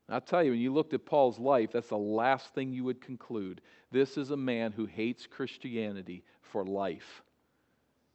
I'll 0.08 0.20
tell 0.20 0.42
you, 0.42 0.50
when 0.50 0.60
you 0.60 0.72
looked 0.72 0.94
at 0.94 1.06
Paul's 1.06 1.38
life, 1.38 1.70
that's 1.72 1.88
the 1.88 1.96
last 1.96 2.52
thing 2.54 2.72
you 2.72 2.84
would 2.84 3.00
conclude. 3.00 3.62
This 3.90 4.18
is 4.18 4.30
a 4.30 4.36
man 4.36 4.72
who 4.72 4.84
hates 4.84 5.26
Christianity 5.26 6.22
for 6.42 6.64
life. 6.64 7.22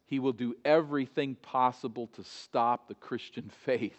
He 0.05 0.19
will 0.19 0.33
do 0.33 0.55
everything 0.63 1.35
possible 1.35 2.07
to 2.15 2.23
stop 2.23 2.87
the 2.87 2.95
Christian 2.95 3.51
faith. 3.65 3.97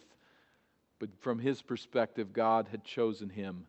But 0.99 1.09
from 1.19 1.39
his 1.39 1.61
perspective, 1.61 2.33
God 2.33 2.67
had 2.69 2.83
chosen 2.83 3.29
him 3.29 3.65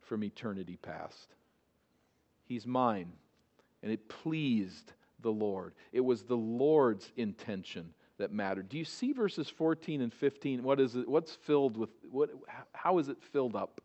from 0.00 0.24
eternity 0.24 0.78
past. 0.80 1.34
He's 2.44 2.66
mine. 2.66 3.12
And 3.82 3.90
it 3.90 4.08
pleased 4.08 4.92
the 5.20 5.32
Lord. 5.32 5.74
It 5.92 6.00
was 6.00 6.22
the 6.22 6.36
Lord's 6.36 7.10
intention 7.16 7.92
that 8.18 8.32
mattered. 8.32 8.68
Do 8.68 8.78
you 8.78 8.84
see 8.84 9.12
verses 9.12 9.48
14 9.48 10.00
and 10.00 10.12
15? 10.12 10.62
What 10.62 10.78
is 10.78 10.94
it? 10.94 11.08
What's 11.08 11.34
filled 11.34 11.76
with 11.76 11.90
what 12.10 12.30
how 12.72 12.98
is 12.98 13.08
it 13.08 13.16
filled 13.32 13.56
up? 13.56 13.80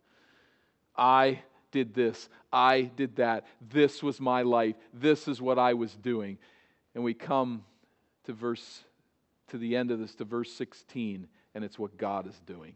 I 0.96 1.42
did 1.72 1.94
this. 1.94 2.30
I 2.52 2.82
did 2.82 3.16
that. 3.18 3.46
This 3.70 4.04
was 4.04 4.20
my 4.20 4.44
life. 4.44 4.76
This 4.94 5.28
is 5.28 5.42
what 5.42 5.58
I 5.58 5.74
was 5.74 5.94
doing. 5.96 6.38
And 6.94 7.04
we 7.04 7.14
come 7.14 7.64
to 8.26 8.34
verse 8.34 8.84
to 9.50 9.58
the 9.58 9.76
end 9.76 9.92
of 9.92 10.00
this 10.00 10.14
to 10.16 10.26
verse 10.26 10.52
16 10.52 11.28
and 11.56 11.64
it's 11.64 11.80
what 11.80 11.98
God 11.98 12.28
is 12.28 12.40
doing. 12.46 12.76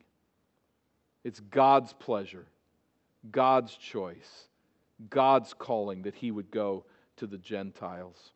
It's 1.24 1.40
God's 1.40 1.94
pleasure, 1.94 2.48
God's 3.30 3.76
choice, 3.76 4.48
God's 5.10 5.54
calling 5.54 6.04
that 6.04 6.16
he 6.16 6.32
would 6.32 6.52
go 6.52 6.86
to 7.18 7.28
the 7.28 7.38
Gentiles. 7.38 8.32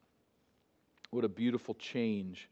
What 1.10 1.26
a 1.26 1.30
beautiful 1.30 1.74
change. 1.76 2.50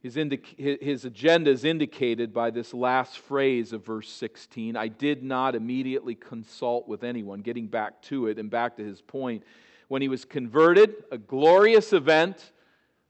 His, 0.00 0.16
his 0.56 1.04
agenda 1.04 1.50
is 1.50 1.64
indicated 1.64 2.32
by 2.32 2.50
this 2.50 2.72
last 2.72 3.18
phrase 3.18 3.72
of 3.72 3.84
verse 3.84 4.08
16 4.08 4.76
I 4.76 4.86
did 4.86 5.24
not 5.24 5.56
immediately 5.56 6.14
consult 6.14 6.86
with 6.86 7.02
anyone. 7.02 7.40
Getting 7.40 7.66
back 7.66 8.00
to 8.02 8.28
it 8.28 8.38
and 8.38 8.48
back 8.48 8.76
to 8.76 8.84
his 8.84 9.00
point. 9.00 9.42
When 9.88 10.02
he 10.02 10.08
was 10.08 10.24
converted, 10.24 10.94
a 11.10 11.18
glorious 11.18 11.92
event 11.92 12.52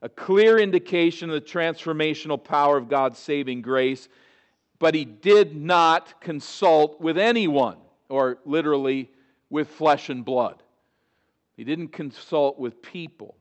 a 0.03 0.09
clear 0.09 0.59
indication 0.59 1.31
of 1.31 1.35
the 1.35 1.41
transformational 1.41 2.43
power 2.43 2.77
of 2.77 2.89
God's 2.89 3.19
saving 3.19 3.63
grace, 3.63 4.09
but 4.79 4.95
he 4.95 5.05
did 5.05 5.57
not 5.57 6.21
consult 6.21 7.01
with 7.01 7.19
anyone, 7.19 7.79
or 8.09 8.39
literally 8.45 9.11
with 9.51 9.69
flesh 9.69 10.09
and 10.09 10.25
blood. 10.25 10.63
He 11.57 11.65
didn't 11.65 11.89
consult 11.89 12.59
with 12.59 12.81
people. 12.81 13.35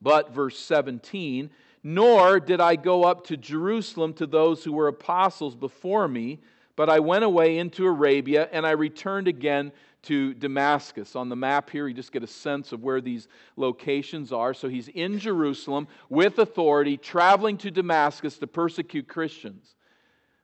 But, 0.00 0.32
verse 0.32 0.58
17, 0.58 1.50
nor 1.82 2.40
did 2.40 2.60
I 2.60 2.76
go 2.76 3.04
up 3.04 3.26
to 3.26 3.36
Jerusalem 3.36 4.14
to 4.14 4.26
those 4.26 4.62
who 4.64 4.72
were 4.72 4.88
apostles 4.88 5.54
before 5.54 6.06
me, 6.08 6.38
but 6.76 6.88
I 6.88 7.00
went 7.00 7.24
away 7.24 7.58
into 7.58 7.86
Arabia, 7.86 8.48
and 8.52 8.66
I 8.66 8.70
returned 8.70 9.28
again 9.28 9.72
to 10.02 10.34
Damascus. 10.34 11.14
On 11.14 11.28
the 11.28 11.36
map 11.36 11.70
here, 11.70 11.86
you 11.86 11.94
just 11.94 12.12
get 12.12 12.22
a 12.22 12.28
sense 12.28 12.72
of 12.72 12.82
where 12.82 13.00
these 13.00 13.28
locations 13.56 14.32
are. 14.32 14.54
So 14.54 14.68
he's 14.68 14.88
in 14.88 15.18
Jerusalem 15.18 15.88
with 16.08 16.38
authority, 16.38 16.96
traveling 16.96 17.58
to 17.58 17.70
Damascus 17.70 18.38
to 18.38 18.46
persecute 18.46 19.08
Christians. 19.08 19.74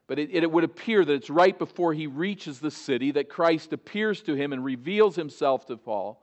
But 0.07 0.19
it, 0.19 0.31
it, 0.33 0.51
would 0.51 0.64
appear 0.64 1.05
that 1.05 1.12
it's 1.12 1.31
right 1.31 1.59
before 1.59 1.92
he 1.92 2.07
reaches 2.07 2.61
the 2.61 2.71
city 2.71 3.11
that 3.12 3.29
Christ 3.29 3.73
appears 3.73 4.23
to 4.23 4.35
him 4.35 4.53
and 4.53 4.64
reveals 4.64 5.16
himself 5.16 5.66
to 5.66 5.77
Paul. 5.77 6.23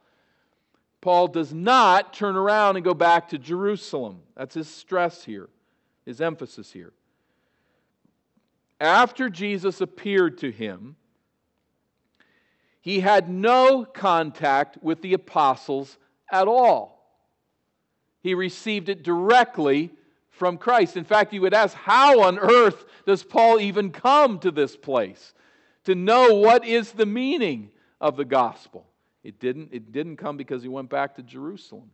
Paul 1.02 1.28
does 1.28 1.54
not 1.54 2.14
turn 2.14 2.38
around 2.38 2.78
and 2.78 2.86
go 2.86 2.94
back 2.94 3.30
to 3.30 3.38
Jerusalem. 3.38 4.22
That's 4.38 4.56
his 4.56 4.70
stress 4.70 5.26
here, 5.26 5.50
his 6.06 6.22
emphasis 6.22 6.72
here. 6.72 6.94
After 8.80 9.30
Jesus 9.30 9.82
appeared 9.82 10.38
to 10.40 10.52
him, 10.52 10.96
he 12.84 13.00
had 13.00 13.30
no 13.30 13.86
contact 13.86 14.78
with 14.84 15.02
the 15.02 15.14
apostles 15.14 15.98
at 16.30 16.50
all. 16.50 17.02
He 18.20 18.34
received 18.34 18.90
it 18.90 19.04
directly 19.04 19.90
from 20.30 20.58
Christ. 20.58 20.98
In 20.98 21.06
fact, 21.06 21.32
you 21.32 21.40
would 21.40 21.54
ask, 21.54 21.74
how 21.78 22.24
on 22.24 22.38
earth 22.38 22.84
does 23.06 23.24
Paul 23.24 23.62
even 23.62 23.92
come 23.92 24.38
to 24.40 24.52
this 24.52 24.76
place 24.76 25.34
to 25.86 25.96
know 25.96 26.34
what 26.36 26.66
is 26.66 26.92
the 26.92 27.06
meaning 27.06 27.70
of 28.02 28.18
the 28.18 28.26
gospel? 28.26 28.86
It 29.24 29.40
didn't, 29.40 29.70
it 29.72 29.94
didn't 29.94 30.18
come 30.18 30.36
because 30.36 30.62
he 30.62 30.68
went 30.68 30.90
back 30.90 31.16
to 31.16 31.24
Jerusalem. 31.24 31.90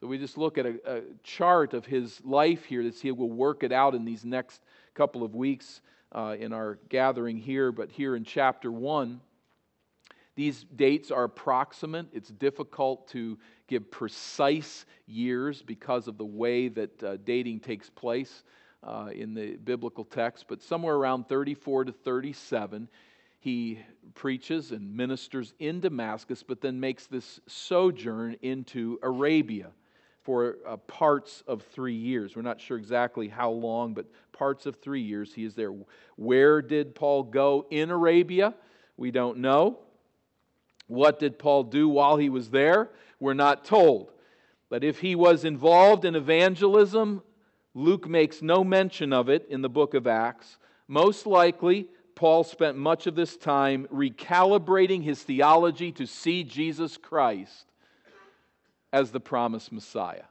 So 0.00 0.06
we 0.06 0.18
just 0.18 0.36
look 0.36 0.58
at 0.58 0.66
a, 0.66 0.74
a 0.84 1.00
chart 1.22 1.72
of 1.72 1.86
his 1.86 2.20
life 2.26 2.66
here 2.66 2.84
that 2.84 2.96
he 2.96 3.10
will 3.10 3.30
work 3.30 3.62
it 3.62 3.72
out 3.72 3.94
in 3.94 4.04
these 4.04 4.26
next 4.26 4.60
couple 4.94 5.22
of 5.22 5.34
weeks 5.34 5.80
uh, 6.12 6.36
in 6.38 6.52
our 6.52 6.78
gathering 6.90 7.38
here. 7.38 7.72
But 7.72 7.90
here 7.90 8.16
in 8.16 8.24
chapter 8.24 8.70
1, 8.70 9.18
these 10.36 10.64
dates 10.76 11.10
are 11.10 11.24
approximate. 11.24 12.06
It's 12.12 12.30
difficult 12.30 13.08
to 13.08 13.38
give 13.66 13.90
precise 13.90 14.86
years 15.06 15.62
because 15.62 16.08
of 16.08 16.18
the 16.18 16.24
way 16.24 16.68
that 16.68 17.02
uh, 17.02 17.16
dating 17.24 17.60
takes 17.60 17.90
place 17.90 18.44
uh, 18.82 19.10
in 19.14 19.34
the 19.34 19.56
biblical 19.56 20.04
text, 20.04 20.46
but 20.48 20.62
somewhere 20.62 20.94
around 20.94 21.28
34 21.28 21.84
to 21.84 21.92
37, 21.92 22.88
he 23.38 23.78
preaches 24.14 24.72
and 24.72 24.94
ministers 24.94 25.54
in 25.58 25.80
Damascus, 25.80 26.42
but 26.42 26.60
then 26.60 26.80
makes 26.80 27.06
this 27.06 27.40
sojourn 27.46 28.36
into 28.42 28.98
Arabia 29.02 29.70
for 30.22 30.56
uh, 30.66 30.76
parts 30.76 31.42
of 31.46 31.62
three 31.62 31.94
years. 31.94 32.36
We're 32.36 32.42
not 32.42 32.60
sure 32.60 32.76
exactly 32.76 33.28
how 33.28 33.50
long, 33.50 33.94
but 33.94 34.06
parts 34.32 34.66
of 34.66 34.76
three 34.76 35.00
years 35.00 35.34
he 35.34 35.44
is 35.44 35.54
there. 35.54 35.74
Where 36.16 36.62
did 36.62 36.94
Paul 36.94 37.22
go 37.22 37.66
in 37.70 37.90
Arabia? 37.90 38.54
We 38.96 39.10
don't 39.10 39.38
know. 39.38 39.78
What 40.90 41.20
did 41.20 41.38
Paul 41.38 41.62
do 41.62 41.88
while 41.88 42.16
he 42.16 42.28
was 42.28 42.50
there? 42.50 42.90
We're 43.20 43.32
not 43.32 43.64
told. 43.64 44.10
But 44.68 44.82
if 44.82 44.98
he 44.98 45.14
was 45.14 45.44
involved 45.44 46.04
in 46.04 46.16
evangelism, 46.16 47.22
Luke 47.74 48.08
makes 48.08 48.42
no 48.42 48.64
mention 48.64 49.12
of 49.12 49.28
it 49.28 49.46
in 49.48 49.62
the 49.62 49.68
book 49.68 49.94
of 49.94 50.08
Acts. 50.08 50.58
Most 50.88 51.26
likely, 51.26 51.86
Paul 52.16 52.42
spent 52.42 52.76
much 52.76 53.06
of 53.06 53.14
this 53.14 53.36
time 53.36 53.86
recalibrating 53.92 55.04
his 55.04 55.22
theology 55.22 55.92
to 55.92 56.06
see 56.06 56.42
Jesus 56.42 56.96
Christ 56.96 57.66
as 58.92 59.12
the 59.12 59.20
promised 59.20 59.70
Messiah. 59.70 60.24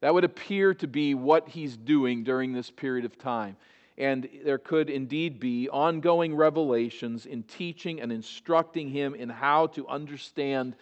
That 0.00 0.14
would 0.14 0.24
appear 0.24 0.72
to 0.72 0.86
be 0.86 1.14
what 1.14 1.50
he's 1.50 1.76
doing 1.76 2.24
during 2.24 2.54
this 2.54 2.70
period 2.70 3.04
of 3.04 3.18
time. 3.18 3.56
And 4.00 4.28
there 4.44 4.58
could 4.58 4.90
indeed 4.90 5.38
be 5.38 5.68
ongoing 5.68 6.34
revelations 6.34 7.26
in 7.26 7.42
teaching 7.42 8.00
and 8.00 8.10
instructing 8.10 8.88
him 8.88 9.14
in 9.14 9.28
how 9.28 9.68
to 9.68 9.86
understand 9.86 10.74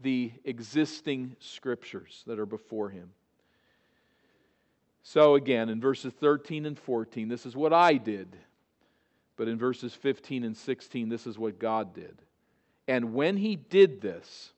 the 0.00 0.32
existing 0.44 1.36
scriptures 1.38 2.24
that 2.26 2.40
are 2.40 2.46
before 2.46 2.88
him. 2.88 3.10
So, 5.04 5.34
again, 5.34 5.68
in 5.68 5.80
verses 5.80 6.14
13 6.18 6.64
and 6.64 6.78
14, 6.78 7.28
this 7.28 7.44
is 7.44 7.54
what 7.54 7.74
I 7.74 7.94
did. 7.94 8.36
But 9.36 9.48
in 9.48 9.58
verses 9.58 9.94
15 9.94 10.42
and 10.42 10.56
16, 10.56 11.08
this 11.08 11.26
is 11.26 11.38
what 11.38 11.58
God 11.58 11.94
did. 11.94 12.16
And 12.88 13.12
when 13.12 13.36
he 13.36 13.54
did 13.54 14.00
this, 14.00 14.52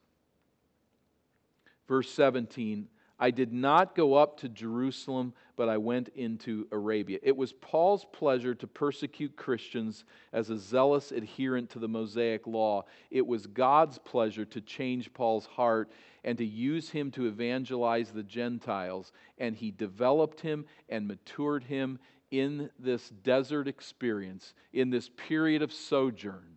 Verse 1.88 2.11
17 2.11 2.88
I 3.18 3.31
did 3.31 3.53
not 3.53 3.94
go 3.94 4.14
up 4.14 4.38
to 4.40 4.48
Jerusalem, 4.48 5.35
but 5.57 5.68
I 5.68 5.77
went 5.77 6.09
into 6.16 6.66
Arabia. 6.72 7.20
It 7.22 7.37
was 7.37 7.53
Paul's 7.53 8.05
pleasure 8.12 8.55
to 8.57 8.66
persecute 8.66 9.37
Christians 9.37 10.05
as 10.33 10.50
a 10.50 10.59
zealous 10.59 11.12
adherent 11.12 11.70
to 11.70 11.79
the 11.79 11.88
Mosaic 11.88 12.46
law. 12.46 12.85
It 13.11 13.24
was 13.24 13.46
God's 13.46 13.98
pleasure 13.98 14.44
to 14.46 14.61
change 14.61 15.12
Paul's 15.12 15.46
heart 15.46 15.92
and 16.24 16.37
to 16.38 16.44
use 16.44 16.90
him 16.90 17.12
to 17.12 17.27
evangelize 17.27 18.11
the 18.11 18.24
Gentiles. 18.24 19.12
And 19.38 19.55
he 19.55 19.70
developed 19.70 20.40
him 20.40 20.64
and 20.88 21.07
matured 21.07 21.64
him 21.64 22.00
in 22.33 22.68
this 22.81 23.11
desert 23.11 23.68
experience, 23.68 24.55
in 24.72 24.90
this 24.90 25.09
period 25.09 25.62
of 25.62 25.72
sojourn. 25.72 26.53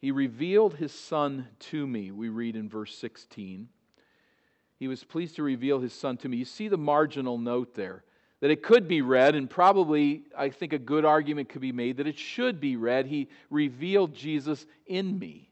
He 0.00 0.10
revealed 0.10 0.74
his 0.74 0.92
Son 0.92 1.48
to 1.58 1.86
me, 1.86 2.10
we 2.10 2.28
read 2.28 2.56
in 2.56 2.68
verse 2.68 2.96
16. 2.96 3.68
He 4.78 4.88
was 4.88 5.02
pleased 5.02 5.36
to 5.36 5.42
reveal 5.42 5.80
his 5.80 5.92
Son 5.92 6.16
to 6.18 6.28
me. 6.28 6.36
You 6.36 6.44
see 6.44 6.68
the 6.68 6.78
marginal 6.78 7.36
note 7.36 7.74
there 7.74 8.04
that 8.40 8.50
it 8.50 8.62
could 8.62 8.86
be 8.86 9.02
read, 9.02 9.34
and 9.34 9.50
probably 9.50 10.22
I 10.36 10.50
think 10.50 10.72
a 10.72 10.78
good 10.78 11.04
argument 11.04 11.48
could 11.48 11.60
be 11.60 11.72
made 11.72 11.96
that 11.96 12.06
it 12.06 12.18
should 12.18 12.60
be 12.60 12.76
read. 12.76 13.06
He 13.06 13.28
revealed 13.50 14.14
Jesus 14.14 14.64
in 14.86 15.18
me. 15.18 15.50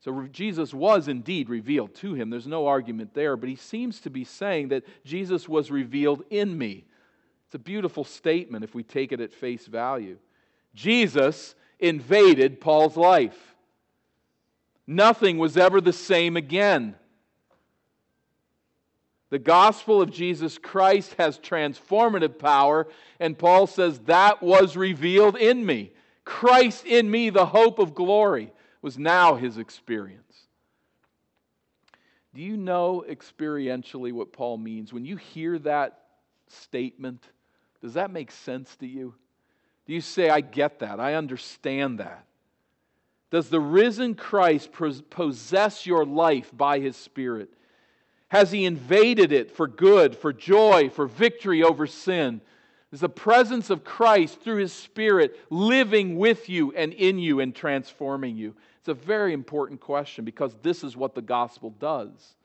So 0.00 0.26
Jesus 0.30 0.72
was 0.72 1.08
indeed 1.08 1.50
revealed 1.50 1.94
to 1.96 2.14
him. 2.14 2.30
There's 2.30 2.46
no 2.46 2.66
argument 2.66 3.12
there, 3.12 3.36
but 3.36 3.48
he 3.48 3.56
seems 3.56 4.00
to 4.00 4.10
be 4.10 4.24
saying 4.24 4.68
that 4.68 4.84
Jesus 5.04 5.48
was 5.48 5.70
revealed 5.70 6.22
in 6.30 6.56
me. 6.56 6.84
It's 7.46 7.54
a 7.54 7.58
beautiful 7.58 8.04
statement 8.04 8.64
if 8.64 8.74
we 8.74 8.82
take 8.82 9.12
it 9.12 9.20
at 9.20 9.32
face 9.32 9.66
value. 9.66 10.16
Jesus 10.74 11.54
invaded 11.78 12.60
Paul's 12.60 12.96
life. 12.96 13.56
Nothing 14.86 15.38
was 15.38 15.56
ever 15.56 15.80
the 15.80 15.92
same 15.92 16.36
again. 16.36 16.94
The 19.30 19.38
gospel 19.40 20.00
of 20.00 20.12
Jesus 20.12 20.56
Christ 20.56 21.14
has 21.18 21.38
transformative 21.38 22.38
power, 22.38 22.86
and 23.18 23.36
Paul 23.36 23.66
says, 23.66 23.98
That 24.00 24.42
was 24.42 24.76
revealed 24.76 25.36
in 25.36 25.66
me. 25.66 25.92
Christ 26.24 26.86
in 26.86 27.10
me, 27.10 27.30
the 27.30 27.46
hope 27.46 27.78
of 27.78 27.94
glory, 27.94 28.52
was 28.82 28.98
now 28.98 29.34
his 29.34 29.58
experience. 29.58 30.22
Do 32.34 32.42
you 32.42 32.56
know 32.56 33.04
experientially 33.08 34.12
what 34.12 34.32
Paul 34.32 34.58
means? 34.58 34.92
When 34.92 35.04
you 35.04 35.16
hear 35.16 35.58
that 35.60 35.98
statement, 36.48 37.24
does 37.82 37.94
that 37.94 38.12
make 38.12 38.30
sense 38.30 38.76
to 38.76 38.86
you? 38.86 39.14
Do 39.86 39.92
you 39.92 40.00
say, 40.00 40.28
I 40.28 40.40
get 40.40 40.80
that? 40.80 40.98
I 40.98 41.14
understand 41.14 42.00
that? 42.00 42.24
Does 43.30 43.48
the 43.48 43.60
risen 43.60 44.14
Christ 44.14 44.70
possess 45.10 45.86
your 45.86 46.04
life 46.04 46.50
by 46.52 46.78
his 46.78 46.96
Spirit? 46.96 47.50
Has 48.28 48.50
he 48.50 48.64
invaded 48.64 49.32
it 49.32 49.52
for 49.52 49.68
good, 49.68 50.16
for 50.16 50.32
joy, 50.32 50.90
for 50.90 51.06
victory 51.06 51.62
over 51.62 51.86
sin? 51.86 52.40
Is 52.92 53.00
the 53.00 53.08
presence 53.08 53.70
of 53.70 53.84
Christ 53.84 54.40
through 54.40 54.56
his 54.56 54.72
Spirit 54.72 55.38
living 55.50 56.16
with 56.16 56.48
you 56.48 56.72
and 56.72 56.92
in 56.92 57.18
you 57.18 57.40
and 57.40 57.54
transforming 57.54 58.36
you? 58.36 58.54
It's 58.78 58.88
a 58.88 58.94
very 58.94 59.32
important 59.32 59.80
question 59.80 60.24
because 60.24 60.56
this 60.62 60.84
is 60.84 60.96
what 60.96 61.14
the 61.14 61.22
gospel 61.22 61.70
does. 61.70 62.36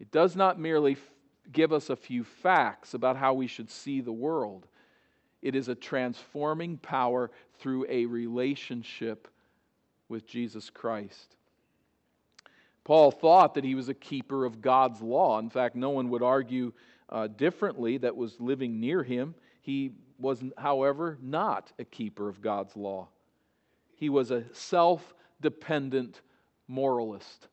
It 0.00 0.10
does 0.10 0.36
not 0.36 0.58
merely 0.58 0.96
give 1.52 1.72
us 1.72 1.90
a 1.90 1.96
few 1.96 2.24
facts 2.24 2.94
about 2.94 3.16
how 3.16 3.34
we 3.34 3.46
should 3.46 3.70
see 3.70 4.00
the 4.00 4.12
world. 4.12 4.66
It 5.44 5.54
is 5.54 5.68
a 5.68 5.74
transforming 5.74 6.78
power 6.78 7.30
through 7.58 7.86
a 7.90 8.06
relationship 8.06 9.28
with 10.08 10.26
Jesus 10.26 10.70
Christ. 10.70 11.36
Paul 12.82 13.10
thought 13.10 13.54
that 13.54 13.64
he 13.64 13.74
was 13.74 13.90
a 13.90 13.94
keeper 13.94 14.46
of 14.46 14.62
God's 14.62 15.02
law. 15.02 15.38
In 15.38 15.50
fact, 15.50 15.76
no 15.76 15.90
one 15.90 16.08
would 16.08 16.22
argue 16.22 16.72
uh, 17.10 17.26
differently 17.26 17.98
that 17.98 18.16
was 18.16 18.40
living 18.40 18.80
near 18.80 19.02
him. 19.02 19.34
He 19.60 19.92
was, 20.18 20.42
however, 20.56 21.18
not 21.20 21.72
a 21.78 21.84
keeper 21.84 22.28
of 22.28 22.40
God's 22.40 22.74
law. 22.74 23.08
He 23.96 24.08
was 24.08 24.30
a 24.30 24.44
self 24.54 25.14
dependent 25.42 26.22
moralist. 26.68 27.48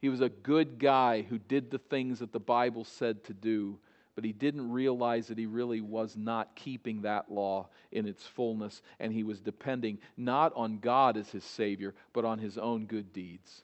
He 0.00 0.08
was 0.08 0.20
a 0.20 0.28
good 0.28 0.80
guy 0.80 1.22
who 1.22 1.38
did 1.38 1.70
the 1.70 1.78
things 1.78 2.18
that 2.18 2.32
the 2.32 2.40
Bible 2.40 2.84
said 2.84 3.22
to 3.24 3.34
do, 3.34 3.78
but 4.16 4.24
he 4.24 4.32
didn't 4.32 4.72
realize 4.72 5.28
that 5.28 5.38
he 5.38 5.44
really 5.46 5.82
was 5.82 6.16
not 6.16 6.56
keeping 6.56 7.02
that 7.02 7.30
law 7.30 7.68
in 7.92 8.06
its 8.06 8.26
fullness, 8.26 8.82
and 8.98 9.12
he 9.12 9.22
was 9.22 9.40
depending 9.40 9.98
not 10.16 10.52
on 10.56 10.78
God 10.78 11.18
as 11.18 11.28
his 11.28 11.44
Savior, 11.44 11.94
but 12.14 12.24
on 12.24 12.38
his 12.38 12.56
own 12.56 12.86
good 12.86 13.12
deeds. 13.12 13.62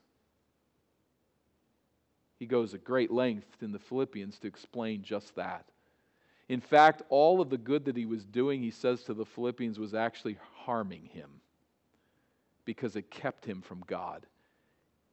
He 2.38 2.46
goes 2.46 2.74
at 2.74 2.84
great 2.84 3.10
length 3.10 3.62
in 3.62 3.72
the 3.72 3.78
Philippians 3.78 4.38
to 4.40 4.46
explain 4.46 5.02
just 5.02 5.34
that. 5.36 5.64
In 6.50 6.60
fact, 6.60 7.00
all 7.08 7.40
of 7.40 7.48
the 7.48 7.56
good 7.56 7.86
that 7.86 7.96
he 7.96 8.04
was 8.04 8.24
doing, 8.24 8.62
he 8.62 8.70
says 8.70 9.02
to 9.04 9.14
the 9.14 9.24
Philippians, 9.24 9.78
was 9.78 9.94
actually 9.94 10.36
harming 10.66 11.06
him 11.06 11.30
because 12.66 12.94
it 12.94 13.10
kept 13.10 13.46
him 13.46 13.62
from 13.62 13.82
God. 13.86 14.26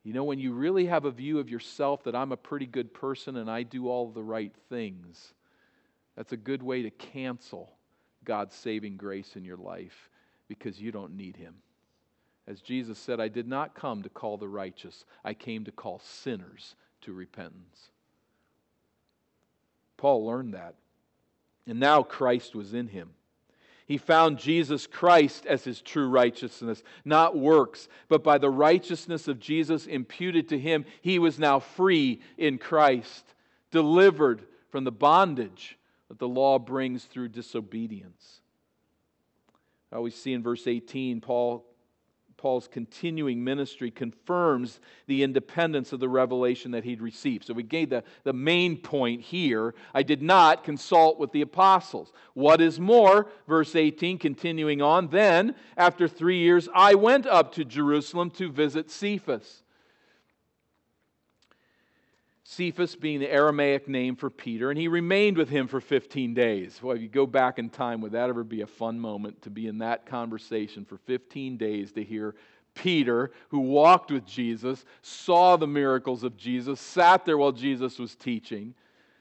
You 0.04 0.14
know, 0.14 0.24
when 0.24 0.40
you 0.40 0.54
really 0.54 0.86
have 0.86 1.06
a 1.06 1.12
view 1.12 1.40
of 1.40 1.50
yourself 1.50 2.04
that 2.04 2.16
I'm 2.16 2.32
a 2.32 2.38
pretty 2.38 2.66
good 2.66 2.94
person 2.94 3.38
and 3.38 3.50
I 3.50 3.64
do 3.64 3.90
all 3.90 4.10
the 4.10 4.24
right 4.24 4.54
things, 4.70 5.34
that's 6.16 6.32
a 6.32 6.38
good 6.38 6.64
way 6.64 6.84
to 6.84 6.90
cancel 6.90 7.72
God's 8.24 8.56
saving 8.56 8.98
grace 8.98 9.36
in 9.36 9.44
your 9.44 9.58
life 9.58 10.10
because 10.48 10.82
you 10.82 10.92
don't 10.92 11.16
need 11.16 11.36
Him. 11.36 11.56
As 12.48 12.62
Jesus 12.62 12.98
said, 12.98 13.20
I 13.20 13.28
did 13.28 13.48
not 13.48 13.76
come 13.76 14.02
to 14.04 14.10
call 14.10 14.38
the 14.38 14.48
righteous, 14.48 15.06
I 15.24 15.34
came 15.34 15.66
to 15.66 15.72
call 15.72 16.00
sinners 16.00 16.76
to 17.02 17.14
repentance. 17.14 17.92
Paul 19.98 20.26
learned 20.26 20.54
that. 20.54 20.76
And 21.68 21.80
now 21.80 22.02
Christ 22.02 22.56
was 22.56 22.74
in 22.74 22.88
him. 22.88 23.12
He 23.90 23.98
found 23.98 24.38
Jesus 24.38 24.86
Christ 24.86 25.48
as 25.48 25.64
his 25.64 25.82
true 25.82 26.08
righteousness, 26.08 26.84
not 27.04 27.36
works, 27.36 27.90
but 28.08 28.24
by 28.24 28.38
the 28.38 28.52
righteousness 28.52 29.28
of 29.28 29.40
Jesus 29.40 29.88
imputed 29.88 30.48
to 30.50 30.60
him, 30.60 30.86
he 31.02 31.18
was 31.18 31.40
now 31.40 31.60
free 31.60 32.22
in 32.38 32.60
Christ, 32.60 33.26
delivered 33.72 34.44
from 34.70 34.84
the 34.84 34.92
bondage 34.92 35.76
that 36.08 36.20
the 36.20 36.28
law 36.28 36.60
brings 36.60 37.06
through 37.06 37.30
disobedience. 37.30 38.42
Now 39.92 40.02
we 40.02 40.12
see 40.12 40.34
in 40.34 40.44
verse 40.44 40.68
18, 40.68 41.20
Paul 41.20 41.66
Paul's 42.40 42.70
continuing 42.70 43.44
ministry 43.44 43.92
confirms 43.92 44.80
the 45.08 45.24
independence 45.24 45.92
of 45.92 46.00
the 46.00 46.08
revelation 46.08 46.72
that 46.72 46.86
he'd 46.86 47.02
received. 47.02 47.46
So 47.46 47.54
we 47.54 47.64
gave 47.64 47.90
the, 47.90 48.02
the 48.24 48.32
main 48.32 48.78
point 48.78 49.20
here. 49.20 49.76
I 49.94 50.04
did 50.04 50.22
not 50.22 50.64
consult 50.64 51.20
with 51.20 51.34
the 51.34 51.42
apostles. 51.42 52.14
What 52.36 52.62
is 52.62 52.80
more, 52.80 53.28
verse 53.46 53.76
18, 53.76 54.18
continuing 54.20 54.82
on, 54.82 55.10
then, 55.10 55.54
after 55.76 56.08
three 56.08 56.40
years, 56.40 56.70
I 56.74 56.96
went 56.96 57.26
up 57.28 57.54
to 57.56 57.66
Jerusalem 57.66 58.30
to 58.32 58.50
visit 58.50 58.90
Cephas 58.90 59.64
Cephas 62.52 62.96
being 62.96 63.20
the 63.20 63.32
Aramaic 63.32 63.88
name 63.88 64.16
for 64.16 64.32
Peter, 64.32 64.72
and 64.72 64.80
he 64.80 64.88
remained 64.88 65.38
with 65.38 65.50
him 65.50 65.68
for 65.68 65.80
15 65.80 66.34
days. 66.34 66.82
Well, 66.82 66.96
if 66.96 67.02
you 67.04 67.08
go 67.08 67.28
back 67.28 67.60
in 67.60 67.70
time, 67.70 68.02
would 68.02 68.14
that 68.14 68.28
ever 68.28 68.44
be 68.44 68.62
a 68.62 68.68
fun 68.68 69.00
moment 69.00 69.44
to 69.44 69.52
be 69.52 69.68
in 69.68 69.78
that 69.78 70.08
conversation 70.08 70.84
for 70.84 70.98
15 70.98 71.58
days 71.58 71.92
to 71.92 72.04
hear 72.04 72.34
Peter, 72.74 73.30
who 73.50 73.60
walked 73.60 74.10
with 74.10 74.26
Jesus, 74.26 74.84
saw 75.04 75.58
the 75.58 75.68
miracles 75.68 76.24
of 76.24 76.38
Jesus, 76.38 76.80
sat 76.80 77.24
there 77.24 77.38
while 77.38 77.52
Jesus 77.52 78.00
was 78.00 78.16
teaching, 78.16 78.74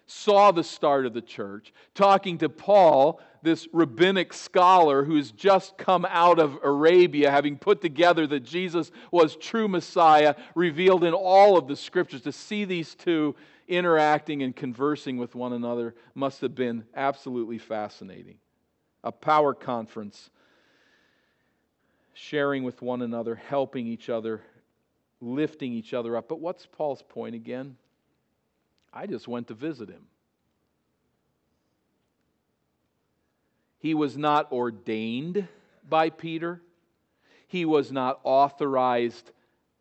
saw 0.08 0.50
the 0.50 0.64
start 0.64 1.04
of 1.04 1.12
the 1.12 1.20
church, 1.20 1.72
talking 1.94 2.38
to 2.38 2.48
Paul, 2.48 3.20
this 3.42 3.68
rabbinic 3.72 4.32
scholar 4.32 5.04
who's 5.04 5.30
just 5.30 5.76
come 5.76 6.06
out 6.08 6.38
of 6.38 6.58
Arabia, 6.64 7.30
having 7.30 7.58
put 7.58 7.82
together 7.82 8.26
that 8.26 8.40
Jesus 8.40 8.90
was 9.12 9.36
true 9.36 9.68
Messiah, 9.68 10.34
revealed 10.54 11.04
in 11.04 11.12
all 11.12 11.58
of 11.58 11.68
the 11.68 11.76
scriptures. 11.76 12.22
To 12.22 12.32
see 12.32 12.64
these 12.64 12.94
two 12.94 13.36
interacting 13.68 14.42
and 14.42 14.56
conversing 14.56 15.18
with 15.18 15.34
one 15.34 15.52
another 15.52 15.94
must 16.14 16.40
have 16.40 16.54
been 16.54 16.84
absolutely 16.96 17.58
fascinating. 17.58 18.38
A 19.04 19.12
power 19.12 19.52
conference, 19.52 20.30
sharing 22.14 22.64
with 22.64 22.80
one 22.80 23.02
another, 23.02 23.34
helping 23.34 23.86
each 23.86 24.08
other, 24.08 24.40
lifting 25.20 25.74
each 25.74 25.92
other 25.92 26.16
up. 26.16 26.28
But 26.28 26.40
what's 26.40 26.64
Paul's 26.64 27.02
point 27.02 27.34
again? 27.34 27.76
I 28.92 29.06
just 29.06 29.28
went 29.28 29.48
to 29.48 29.54
visit 29.54 29.88
him. 29.88 30.06
He 33.78 33.94
was 33.94 34.16
not 34.16 34.50
ordained 34.50 35.46
by 35.88 36.10
Peter. 36.10 36.60
He 37.46 37.64
was 37.64 37.92
not 37.92 38.20
authorized 38.24 39.30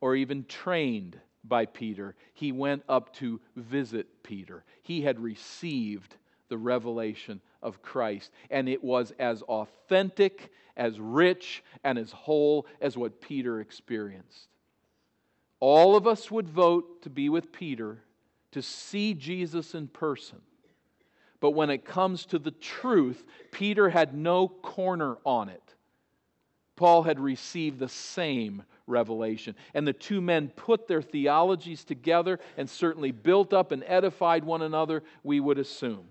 or 0.01 0.15
even 0.15 0.45
trained 0.45 1.19
by 1.43 1.65
Peter. 1.65 2.15
He 2.33 2.51
went 2.51 2.83
up 2.87 3.13
to 3.15 3.39
visit 3.55 4.23
Peter. 4.23 4.63
He 4.81 5.01
had 5.01 5.19
received 5.19 6.15
the 6.49 6.57
revelation 6.57 7.41
of 7.61 7.81
Christ, 7.81 8.31
and 8.49 8.69
it 8.69 8.83
was 8.83 9.11
as 9.19 9.41
authentic, 9.43 10.51
as 10.75 10.99
rich, 10.99 11.63
and 11.83 11.97
as 11.97 12.11
whole 12.11 12.67
as 12.79 12.95
what 12.95 13.19
Peter 13.19 13.59
experienced. 13.59 14.47
All 15.59 15.95
of 15.95 16.05
us 16.05 16.29
would 16.29 16.47
vote 16.47 17.01
to 17.01 17.09
be 17.09 17.29
with 17.29 17.51
Peter 17.51 17.97
to 18.51 18.61
see 18.61 19.13
Jesus 19.13 19.75
in 19.75 19.87
person. 19.87 20.39
But 21.39 21.51
when 21.51 21.69
it 21.69 21.85
comes 21.85 22.25
to 22.27 22.39
the 22.39 22.51
truth, 22.51 23.23
Peter 23.51 23.89
had 23.89 24.15
no 24.15 24.47
corner 24.47 25.17
on 25.23 25.49
it. 25.49 25.75
Paul 26.75 27.03
had 27.03 27.19
received 27.19 27.79
the 27.79 27.89
same 27.89 28.63
revelation. 28.85 29.55
And 29.73 29.85
the 29.85 29.93
two 29.93 30.21
men 30.21 30.49
put 30.55 30.87
their 30.87 31.01
theologies 31.01 31.83
together 31.83 32.39
and 32.55 32.69
certainly 32.69 33.11
built 33.11 33.53
up 33.53 33.71
and 33.71 33.83
edified 33.85 34.43
one 34.43 34.61
another, 34.61 35.03
we 35.23 35.39
would 35.39 35.57
assume. 35.57 36.07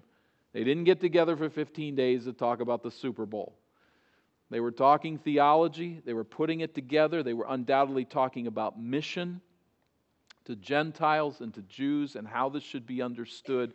They 0.53 0.65
didn't 0.65 0.85
get 0.85 1.01
together 1.01 1.37
for 1.37 1.49
15 1.49 1.95
days 1.95 2.25
to 2.25 2.33
talk 2.33 2.61
about 2.61 2.83
the 2.83 2.91
Super 2.91 3.27
Bowl. 3.27 3.57
They 4.51 4.61
were 4.61 4.71
talking 4.71 5.19
theology, 5.19 6.01
they 6.05 6.15
were 6.15 6.25
putting 6.25 6.61
it 6.61 6.75
together, 6.75 7.23
they 7.25 7.35
were 7.35 7.47
undoubtedly 7.49 8.05
talking 8.05 8.47
about 8.47 8.81
mission 8.81 9.41
to 10.47 10.57
Gentiles 10.57 11.41
and 11.41 11.53
to 11.55 11.63
Jews 11.63 12.17
and 12.17 12.27
how 12.27 12.49
this 12.49 12.63
should 12.63 12.87
be 12.87 13.03
understood 13.03 13.75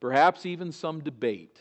perhaps 0.00 0.46
even 0.46 0.72
some 0.72 1.00
debate. 1.00 1.60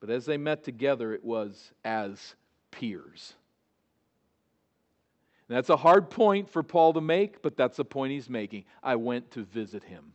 But 0.00 0.10
as 0.10 0.24
they 0.24 0.36
met 0.36 0.64
together, 0.64 1.12
it 1.12 1.24
was 1.24 1.72
as 1.84 2.34
peers. 2.70 3.34
And 5.48 5.56
that's 5.56 5.68
a 5.68 5.76
hard 5.76 6.10
point 6.10 6.48
for 6.48 6.62
Paul 6.62 6.94
to 6.94 7.00
make, 7.00 7.42
but 7.42 7.56
that's 7.56 7.76
the 7.76 7.84
point 7.84 8.12
he's 8.12 8.30
making. 8.30 8.64
I 8.82 8.96
went 8.96 9.30
to 9.32 9.42
visit 9.42 9.84
him 9.84 10.12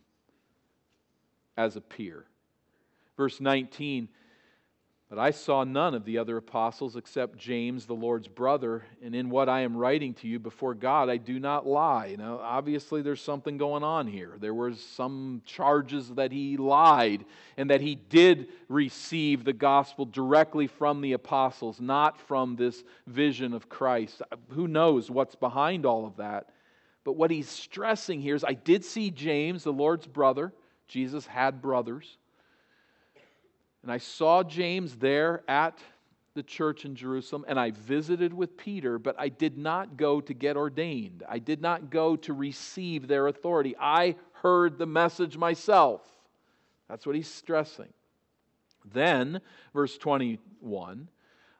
as 1.56 1.76
a 1.76 1.80
peer. 1.80 2.24
Verse 3.16 3.40
19 3.40 4.08
but 5.08 5.20
I 5.20 5.30
saw 5.30 5.62
none 5.62 5.94
of 5.94 6.04
the 6.04 6.18
other 6.18 6.36
apostles 6.36 6.96
except 6.96 7.38
James, 7.38 7.86
the 7.86 7.94
Lord's 7.94 8.26
brother. 8.26 8.84
And 9.04 9.14
in 9.14 9.30
what 9.30 9.48
I 9.48 9.60
am 9.60 9.76
writing 9.76 10.14
to 10.14 10.26
you 10.26 10.40
before 10.40 10.74
God, 10.74 11.08
I 11.08 11.16
do 11.16 11.38
not 11.38 11.64
lie. 11.64 12.16
Now, 12.18 12.40
obviously, 12.42 13.02
there's 13.02 13.20
something 13.20 13.56
going 13.56 13.84
on 13.84 14.08
here. 14.08 14.34
There 14.40 14.52
were 14.52 14.74
some 14.74 15.42
charges 15.46 16.08
that 16.14 16.32
he 16.32 16.56
lied 16.56 17.24
and 17.56 17.70
that 17.70 17.80
he 17.80 17.94
did 17.94 18.48
receive 18.68 19.44
the 19.44 19.52
gospel 19.52 20.06
directly 20.06 20.66
from 20.66 21.00
the 21.00 21.12
apostles, 21.12 21.80
not 21.80 22.18
from 22.18 22.56
this 22.56 22.82
vision 23.06 23.54
of 23.54 23.68
Christ. 23.68 24.22
Who 24.48 24.66
knows 24.66 25.08
what's 25.08 25.36
behind 25.36 25.86
all 25.86 26.04
of 26.04 26.16
that? 26.16 26.50
But 27.04 27.12
what 27.12 27.30
he's 27.30 27.48
stressing 27.48 28.20
here 28.20 28.34
is 28.34 28.42
I 28.42 28.54
did 28.54 28.84
see 28.84 29.12
James, 29.12 29.62
the 29.62 29.72
Lord's 29.72 30.08
brother. 30.08 30.52
Jesus 30.88 31.26
had 31.26 31.62
brothers. 31.62 32.18
And 33.86 33.92
I 33.92 33.98
saw 33.98 34.42
James 34.42 34.96
there 34.96 35.44
at 35.46 35.78
the 36.34 36.42
church 36.42 36.84
in 36.84 36.96
Jerusalem, 36.96 37.44
and 37.46 37.56
I 37.56 37.70
visited 37.70 38.34
with 38.34 38.56
Peter, 38.56 38.98
but 38.98 39.14
I 39.16 39.28
did 39.28 39.56
not 39.56 39.96
go 39.96 40.20
to 40.20 40.34
get 40.34 40.56
ordained. 40.56 41.22
I 41.28 41.38
did 41.38 41.62
not 41.62 41.88
go 41.88 42.16
to 42.16 42.32
receive 42.32 43.06
their 43.06 43.28
authority. 43.28 43.76
I 43.78 44.16
heard 44.42 44.76
the 44.76 44.86
message 44.86 45.36
myself. 45.36 46.02
That's 46.88 47.06
what 47.06 47.14
he's 47.14 47.32
stressing. 47.32 47.92
Then, 48.92 49.40
verse 49.72 49.96
21, 49.98 51.06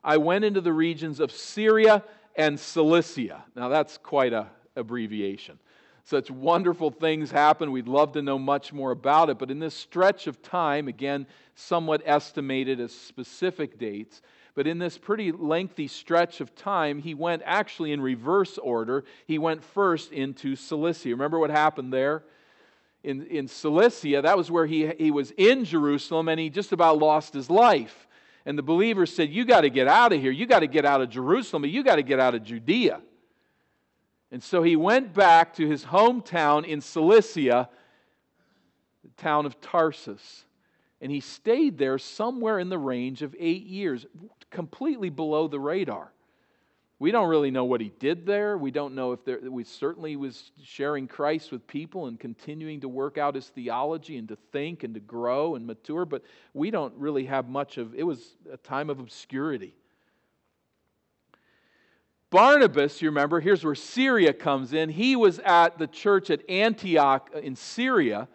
I 0.02 0.16
went 0.16 0.44
into 0.44 0.60
the 0.60 0.72
regions 0.72 1.20
of 1.20 1.30
Syria 1.30 2.02
and 2.34 2.58
Cilicia. 2.58 3.44
Now, 3.54 3.68
that's 3.68 3.98
quite 3.98 4.32
a 4.32 4.48
abbreviation. 4.74 5.60
Such 6.06 6.30
wonderful 6.30 6.92
things 6.92 7.32
happen. 7.32 7.72
We'd 7.72 7.88
love 7.88 8.12
to 8.12 8.22
know 8.22 8.38
much 8.38 8.72
more 8.72 8.92
about 8.92 9.28
it. 9.28 9.40
But 9.40 9.50
in 9.50 9.58
this 9.58 9.74
stretch 9.74 10.28
of 10.28 10.40
time, 10.40 10.86
again, 10.86 11.26
somewhat 11.56 12.00
estimated 12.04 12.78
as 12.78 12.94
specific 12.94 13.76
dates, 13.76 14.22
but 14.54 14.68
in 14.68 14.78
this 14.78 14.96
pretty 14.98 15.32
lengthy 15.32 15.88
stretch 15.88 16.40
of 16.40 16.54
time, 16.54 17.00
he 17.00 17.12
went 17.12 17.42
actually 17.44 17.90
in 17.90 18.00
reverse 18.00 18.56
order. 18.56 19.04
He 19.26 19.38
went 19.38 19.64
first 19.64 20.12
into 20.12 20.54
Cilicia. 20.54 21.10
Remember 21.10 21.40
what 21.40 21.50
happened 21.50 21.92
there? 21.92 22.22
In, 23.02 23.26
in 23.26 23.48
Cilicia, 23.48 24.22
that 24.22 24.36
was 24.36 24.48
where 24.48 24.66
he, 24.66 24.86
he 24.98 25.10
was 25.10 25.32
in 25.36 25.64
Jerusalem 25.64 26.28
and 26.28 26.38
he 26.38 26.50
just 26.50 26.72
about 26.72 26.98
lost 26.98 27.34
his 27.34 27.50
life. 27.50 28.06
And 28.46 28.56
the 28.56 28.62
believers 28.62 29.12
said, 29.12 29.30
You 29.30 29.44
got 29.44 29.62
to 29.62 29.70
get 29.70 29.88
out 29.88 30.12
of 30.12 30.20
here. 30.20 30.30
You 30.30 30.46
got 30.46 30.60
to 30.60 30.68
get 30.68 30.84
out 30.84 31.00
of 31.00 31.10
Jerusalem. 31.10 31.64
You 31.64 31.82
got 31.82 31.96
to 31.96 32.02
get 32.04 32.20
out 32.20 32.36
of 32.36 32.44
Judea. 32.44 33.00
And 34.32 34.42
so 34.42 34.62
he 34.62 34.76
went 34.76 35.14
back 35.14 35.54
to 35.54 35.66
his 35.66 35.84
hometown 35.84 36.66
in 36.66 36.80
Cilicia, 36.80 37.68
the 39.04 39.22
town 39.22 39.46
of 39.46 39.60
Tarsus. 39.60 40.44
And 41.00 41.12
he 41.12 41.20
stayed 41.20 41.78
there 41.78 41.98
somewhere 41.98 42.58
in 42.58 42.68
the 42.68 42.78
range 42.78 43.22
of 43.22 43.36
eight 43.38 43.66
years, 43.66 44.06
completely 44.50 45.10
below 45.10 45.46
the 45.46 45.60
radar. 45.60 46.12
We 46.98 47.10
don't 47.10 47.28
really 47.28 47.50
know 47.50 47.66
what 47.66 47.82
he 47.82 47.92
did 47.98 48.24
there. 48.24 48.56
We 48.56 48.70
don't 48.70 48.94
know 48.94 49.12
if 49.12 49.22
there, 49.22 49.38
we 49.38 49.64
certainly 49.64 50.16
was 50.16 50.50
sharing 50.62 51.06
Christ 51.06 51.52
with 51.52 51.66
people 51.66 52.06
and 52.06 52.18
continuing 52.18 52.80
to 52.80 52.88
work 52.88 53.18
out 53.18 53.34
his 53.34 53.48
theology 53.48 54.16
and 54.16 54.26
to 54.28 54.36
think 54.50 54.82
and 54.82 54.94
to 54.94 55.00
grow 55.00 55.56
and 55.56 55.66
mature, 55.66 56.06
but 56.06 56.22
we 56.54 56.70
don't 56.70 56.94
really 56.96 57.26
have 57.26 57.50
much 57.50 57.76
of 57.76 57.94
it 57.94 58.02
was 58.02 58.36
a 58.50 58.56
time 58.56 58.88
of 58.88 58.98
obscurity. 58.98 59.74
Barnabas, 62.30 63.00
you 63.00 63.08
remember, 63.08 63.40
here's 63.40 63.64
where 63.64 63.74
Syria 63.74 64.32
comes 64.32 64.72
in. 64.72 64.88
He 64.88 65.14
was 65.14 65.38
at 65.40 65.78
the 65.78 65.86
church 65.86 66.30
at 66.30 66.48
Antioch 66.50 67.30
in 67.40 67.54
Syria, 67.54 68.28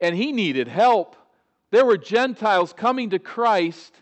and 0.00 0.14
he 0.14 0.32
needed 0.32 0.68
help. 0.68 1.16
There 1.70 1.86
were 1.86 1.96
Gentiles 1.96 2.72
coming 2.72 3.10
to 3.10 3.18
Christ 3.18 3.94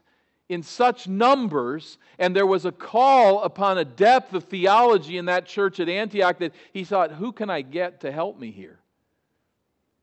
in 0.48 0.62
such 0.62 1.06
numbers, 1.06 1.98
and 2.18 2.34
there 2.34 2.46
was 2.46 2.64
a 2.64 2.72
call 2.72 3.42
upon 3.42 3.78
a 3.78 3.84
depth 3.84 4.32
of 4.34 4.44
theology 4.44 5.18
in 5.18 5.26
that 5.26 5.46
church 5.46 5.78
at 5.78 5.88
Antioch 5.88 6.38
that 6.38 6.54
he 6.72 6.84
thought, 6.84 7.12
Who 7.12 7.32
can 7.32 7.50
I 7.50 7.62
get 7.62 8.00
to 8.00 8.11
help 8.11 8.38
me 8.38 8.50
here? 8.50 8.78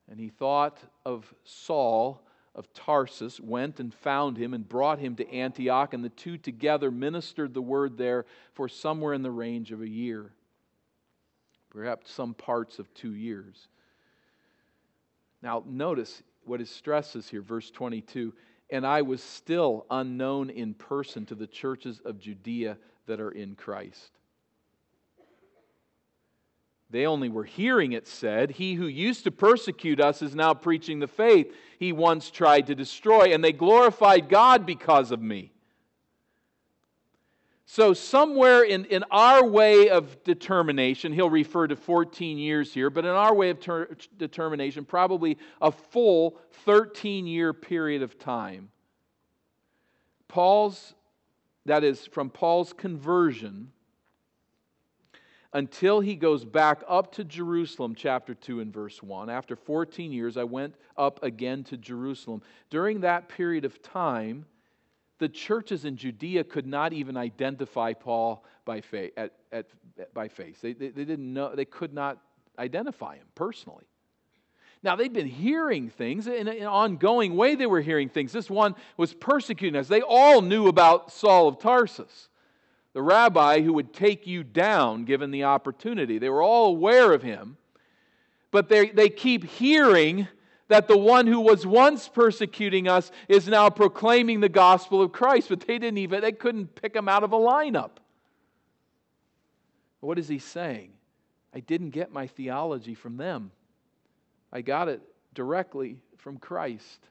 And 0.09 0.19
he 0.19 0.29
thought 0.29 0.77
of 1.03 1.33
Saul 1.43 2.21
of 2.55 2.71
Tarsus 2.73 3.39
went 3.39 3.79
and 3.79 3.93
found 3.93 4.37
him 4.37 4.53
and 4.53 4.67
brought 4.67 4.99
him 4.99 5.15
to 5.17 5.29
Antioch, 5.29 5.93
and 5.93 6.03
the 6.03 6.09
two 6.09 6.37
together 6.37 6.89
ministered 6.89 7.53
the 7.53 7.61
word 7.61 7.97
there 7.97 8.25
for 8.53 8.69
somewhere 8.69 9.13
in 9.13 9.21
the 9.21 9.31
range 9.31 9.71
of 9.71 9.81
a 9.81 9.89
year, 9.89 10.31
perhaps 11.69 12.11
some 12.11 12.33
parts 12.33 12.79
of 12.79 12.93
two 12.93 13.13
years. 13.13 13.67
Now, 15.41 15.63
notice 15.67 16.23
what 16.45 16.61
is 16.61 16.81
here, 17.29 17.41
verse 17.41 17.69
22 17.71 18.33
and 18.69 18.85
I 18.85 19.01
was 19.01 19.21
still 19.21 19.85
unknown 19.89 20.49
in 20.49 20.73
person 20.73 21.25
to 21.27 21.35
the 21.35 21.47
churches 21.47 22.01
of 22.03 22.19
Judea 22.19 22.77
that 23.05 23.19
are 23.19 23.31
in 23.31 23.55
Christ. 23.55 24.14
They 26.89 27.05
only 27.05 27.29
were 27.29 27.43
hearing 27.43 27.93
it 27.93 28.07
said, 28.07 28.51
He 28.51 28.75
who 28.75 28.87
used 28.87 29.23
to 29.23 29.31
persecute 29.31 29.99
us 29.99 30.21
is 30.21 30.35
now 30.35 30.53
preaching 30.53 30.99
the 30.99 31.07
faith 31.07 31.53
he 31.79 31.91
once 31.91 32.29
tried 32.29 32.67
to 32.67 32.75
destroy, 32.75 33.33
and 33.33 33.43
they 33.43 33.51
glorified 33.51 34.29
God 34.29 34.65
because 34.65 35.11
of 35.11 35.21
me. 35.21 35.51
So, 37.67 37.93
somewhere 37.93 38.63
in, 38.63 38.85
in 38.85 39.03
our 39.09 39.43
way 39.43 39.89
of 39.89 40.23
determination, 40.23 41.11
he'll 41.11 41.31
refer 41.31 41.67
to 41.67 41.75
14 41.75 42.37
years 42.37 42.71
here, 42.71 42.91
but 42.91 43.05
in 43.05 43.11
our 43.11 43.33
way 43.33 43.49
of 43.49 43.59
ter- 43.59 43.89
determination, 44.17 44.85
probably 44.85 45.39
a 45.59 45.71
full 45.71 46.37
13 46.65 47.25
year 47.25 47.53
period 47.53 48.03
of 48.03 48.19
time. 48.19 48.69
Paul's, 50.27 50.93
that 51.65 51.83
is, 51.83 52.05
from 52.05 52.29
Paul's 52.29 52.71
conversion 52.71 53.71
until 55.55 56.01
he 56.01 56.15
goes 56.15 56.43
back 56.43 56.83
up 56.85 57.13
to 57.13 57.23
Jerusalem, 57.23 57.95
chapter 57.95 58.35
2 58.35 58.59
and 58.59 58.73
verse 58.73 59.01
1. 59.01 59.29
After 59.29 59.55
14 59.55 60.11
years, 60.11 60.35
I 60.35 60.43
went 60.43 60.75
up 60.97 61.23
again 61.23 61.63
to 61.65 61.77
Jerusalem. 61.77 62.41
During 62.69 62.99
that 63.01 63.29
period 63.29 63.63
of 63.63 63.81
time, 63.81 64.45
the 65.17 65.29
churches 65.29 65.85
in 65.85 65.95
Judea 65.95 66.43
could 66.43 66.67
not 66.67 66.91
even 66.91 67.15
identify 67.15 67.93
Paul 67.93 68.43
by, 68.65 68.81
fa- 68.81 69.17
at, 69.17 69.31
at, 69.53 69.67
by 70.13 70.27
face. 70.27 70.59
They, 70.59 70.73
they, 70.73 70.89
they, 70.89 71.05
didn't 71.05 71.33
know, 71.33 71.55
they 71.55 71.63
could 71.63 71.93
not 71.93 72.17
identify 72.59 73.15
him 73.15 73.27
personally. 73.33 73.85
Now, 74.83 74.97
they'd 74.97 75.13
been 75.13 75.25
hearing 75.25 75.89
things 75.89 76.27
in 76.27 76.49
an 76.49 76.65
ongoing 76.65 77.37
way, 77.37 77.55
they 77.55 77.65
were 77.65 77.79
hearing 77.79 78.09
things. 78.09 78.33
This 78.33 78.49
one 78.49 78.75
was 78.97 79.13
persecuting 79.13 79.79
us. 79.79 79.87
They 79.87 80.01
all 80.01 80.41
knew 80.41 80.67
about 80.67 81.13
Saul 81.13 81.47
of 81.47 81.59
Tarsus, 81.59 82.27
the 82.95 83.01
rabbi 83.01 83.59
who 83.59 83.73
would 83.73 83.93
take 83.93 84.25
you 84.25 84.41
down 84.41 85.03
given 85.03 85.29
the 85.29 85.43
opportunity. 85.43 86.17
They 86.17 86.29
were 86.29 86.41
all 86.41 86.67
aware 86.67 87.11
of 87.11 87.21
him, 87.21 87.57
but 88.51 88.69
they, 88.69 88.87
they 88.87 89.09
keep 89.09 89.43
hearing 89.43 90.29
that 90.69 90.87
the 90.87 90.97
one 90.97 91.27
who 91.27 91.41
was 91.41 91.67
once 91.67 92.07
persecuting 92.07 92.87
us 92.87 93.11
is 93.27 93.49
now 93.49 93.69
proclaiming 93.69 94.39
the 94.39 94.47
gospel 94.47 95.01
of 95.01 95.11
Christ, 95.11 95.49
but 95.49 95.59
they 95.59 95.77
didn't 95.77 95.97
even, 95.97 96.21
they 96.21 96.31
couldn't 96.31 96.73
pick 96.73 96.95
him 96.95 97.09
out 97.09 97.25
of 97.25 97.33
a 97.33 97.37
lineup. 97.37 97.91
What 99.99 100.17
is 100.17 100.29
he 100.29 100.39
saying? 100.39 100.91
I 101.53 101.59
didn't 101.59 101.89
get 101.89 102.13
my 102.13 102.27
theology 102.27 102.95
from 102.95 103.17
them, 103.17 103.51
I 104.53 104.61
got 104.61 104.87
it 104.87 105.01
directly 105.33 105.97
from 106.15 106.37
Christ 106.37 107.09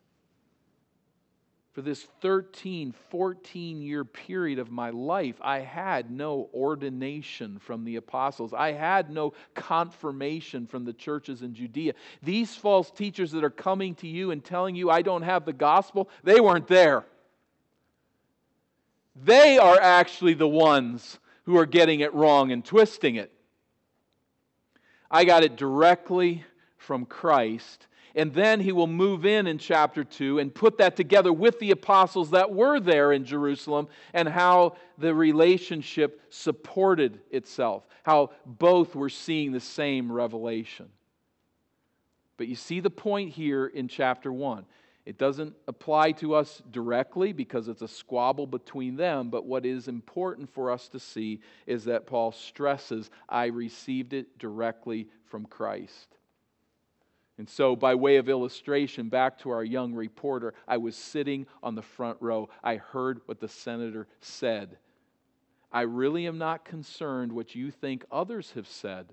for 1.74 1.82
this 1.82 2.06
13, 2.20 2.94
14 3.10 3.82
year 3.82 4.04
period 4.04 4.60
of 4.60 4.70
my 4.70 4.90
life, 4.90 5.34
I 5.40 5.58
had 5.58 6.08
no 6.08 6.48
ordination 6.54 7.58
from 7.58 7.84
the 7.84 7.96
apostles. 7.96 8.54
I 8.54 8.72
had 8.72 9.10
no 9.10 9.32
confirmation 9.54 10.68
from 10.68 10.84
the 10.84 10.92
churches 10.92 11.42
in 11.42 11.52
Judea. 11.52 11.94
These 12.22 12.54
false 12.54 12.92
teachers 12.92 13.32
that 13.32 13.42
are 13.42 13.50
coming 13.50 13.96
to 13.96 14.06
you 14.06 14.30
and 14.30 14.42
telling 14.42 14.76
you 14.76 14.88
I 14.88 15.02
don't 15.02 15.22
have 15.22 15.44
the 15.44 15.52
gospel, 15.52 16.08
they 16.22 16.40
weren't 16.40 16.68
there. 16.68 17.04
They 19.24 19.58
are 19.58 19.80
actually 19.80 20.34
the 20.34 20.48
ones 20.48 21.18
who 21.42 21.58
are 21.58 21.66
getting 21.66 22.00
it 22.00 22.14
wrong 22.14 22.52
and 22.52 22.64
twisting 22.64 23.16
it. 23.16 23.32
I 25.10 25.24
got 25.24 25.42
it 25.42 25.56
directly 25.56 26.44
from 26.76 27.04
Christ 27.04 27.88
and 28.14 28.33
then 28.33 28.61
he 28.61 28.72
will 28.72 28.87
move 28.87 29.27
in 29.27 29.46
in 29.46 29.59
chapter 29.59 30.05
2 30.05 30.38
and 30.38 30.55
put 30.55 30.79
that 30.79 30.96
together 30.96 31.33
with 31.33 31.59
the 31.59 31.72
apostles 31.72 32.31
that 32.31 32.53
were 32.53 32.79
there 32.79 33.12
in 33.12 33.24
Jerusalem 33.24 33.88
and 34.12 34.29
how 34.29 34.77
the 34.98 35.14
relationship 35.14 36.20
supported 36.31 37.20
itself, 37.31 37.87
how 38.05 38.31
both 38.46 38.94
were 38.94 39.09
seeing 39.09 39.53
the 39.53 39.61
same 39.61 40.12
revelation. 40.12 40.88
But 42.37 42.48
you 42.48 42.55
see 42.55 42.81
the 42.81 42.90
point 42.90 43.33
here 43.33 43.66
in 43.66 43.88
chapter 43.88 44.33
1. 44.33 44.64
It 45.07 45.18
doesn't 45.18 45.55
apply 45.68 46.12
to 46.12 46.35
us 46.35 46.62
directly 46.70 47.33
because 47.33 47.68
it's 47.68 47.83
a 47.83 47.88
squabble 47.88 48.46
between 48.46 48.96
them, 48.96 49.29
but 49.29 49.44
what 49.44 49.66
is 49.66 49.87
important 49.87 50.48
for 50.48 50.70
us 50.70 50.88
to 50.88 50.98
see 50.98 51.40
is 51.66 51.85
that 51.85 52.07
Paul 52.07 52.33
stresses, 52.33 53.11
I 53.29 53.46
received 53.46 54.14
it 54.14 54.38
directly 54.38 55.09
from 55.27 55.44
Christ. 55.44 56.16
And 57.36 57.48
so, 57.48 57.74
by 57.74 57.94
way 57.96 58.16
of 58.16 58.28
illustration, 58.28 59.08
back 59.08 59.38
to 59.38 59.50
our 59.50 59.64
young 59.64 59.92
reporter, 59.92 60.54
I 60.68 60.76
was 60.76 60.94
sitting 60.94 61.46
on 61.62 61.74
the 61.74 61.82
front 61.82 62.18
row. 62.20 62.48
I 62.62 62.76
heard 62.76 63.20
what 63.26 63.40
the 63.40 63.48
senator 63.48 64.06
said. 64.20 64.78
I 65.72 65.82
really 65.82 66.28
am 66.28 66.38
not 66.38 66.64
concerned 66.64 67.32
what 67.32 67.56
you 67.56 67.72
think 67.72 68.04
others 68.12 68.52
have 68.52 68.68
said 68.68 69.12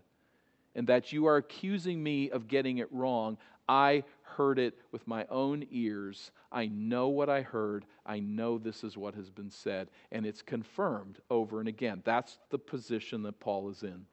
and 0.76 0.88
that 0.88 1.12
you 1.12 1.26
are 1.26 1.38
accusing 1.38 2.02
me 2.02 2.30
of 2.30 2.48
getting 2.48 2.78
it 2.78 2.92
wrong. 2.92 3.38
I 3.68 4.04
heard 4.22 4.60
it 4.60 4.78
with 4.92 5.08
my 5.08 5.26
own 5.30 5.66
ears. 5.72 6.32
I 6.52 6.68
know 6.68 7.08
what 7.08 7.30
I 7.30 7.42
heard. 7.42 7.86
I 8.06 8.20
know 8.20 8.58
this 8.58 8.84
is 8.84 8.98
what 8.98 9.16
has 9.16 9.30
been 9.30 9.50
said. 9.50 9.90
And 10.12 10.26
it's 10.26 10.42
confirmed 10.42 11.20
over 11.30 11.60
and 11.60 11.68
again. 11.68 12.02
That's 12.06 12.38
the 12.50 12.60
position 12.60 13.24
that 13.24 13.40
Paul 13.40 13.70
is 13.70 13.84
in. 13.84 14.06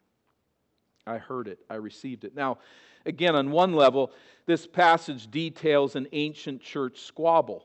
I 1.09 1.19
heard 1.19 1.49
it. 1.49 1.59
I 1.69 1.75
received 1.75 2.25
it. 2.25 2.35
Now, 2.35 2.59
Again, 3.09 3.35
on 3.37 3.51
one 3.51 3.73
level, 3.73 4.13
this 4.45 4.67
passage 4.67 5.31
details 5.31 5.97
an 5.97 6.09
ancient 6.13 6.61
church 6.61 7.01
squabble 7.01 7.65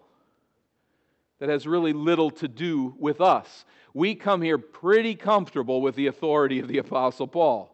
that 1.40 1.50
has 1.50 1.68
really 1.68 1.92
little 1.92 2.30
to 2.32 2.48
do 2.48 2.96
with 2.98 3.20
us. 3.20 3.66
We 3.94 4.16
come 4.16 4.42
here 4.42 4.58
pretty 4.58 5.16
comfortable 5.16 5.82
with 5.82 5.96
the 5.96 6.08
authority 6.08 6.60
of 6.60 6.70
the 6.70 6.78
Apostle 6.78 7.28
Paul. 7.28 7.70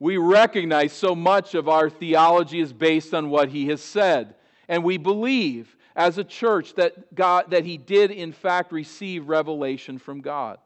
We 0.00 0.16
recognize 0.16 0.92
so 0.92 1.14
much 1.14 1.54
of 1.54 1.68
our 1.68 1.88
theology 1.88 2.58
is 2.58 2.72
based 2.72 3.14
on 3.14 3.30
what 3.30 3.48
he 3.48 3.68
has 3.68 3.80
said. 3.80 4.34
And 4.68 4.82
we 4.82 4.96
believe 4.96 5.76
as 5.94 6.18
a 6.18 6.24
church 6.24 6.74
that, 6.74 7.14
God, 7.14 7.52
that 7.52 7.64
he 7.64 7.76
did, 7.76 8.10
in 8.10 8.32
fact, 8.32 8.72
receive 8.72 9.28
revelation 9.28 9.98
from 9.98 10.20
God. 10.20 10.58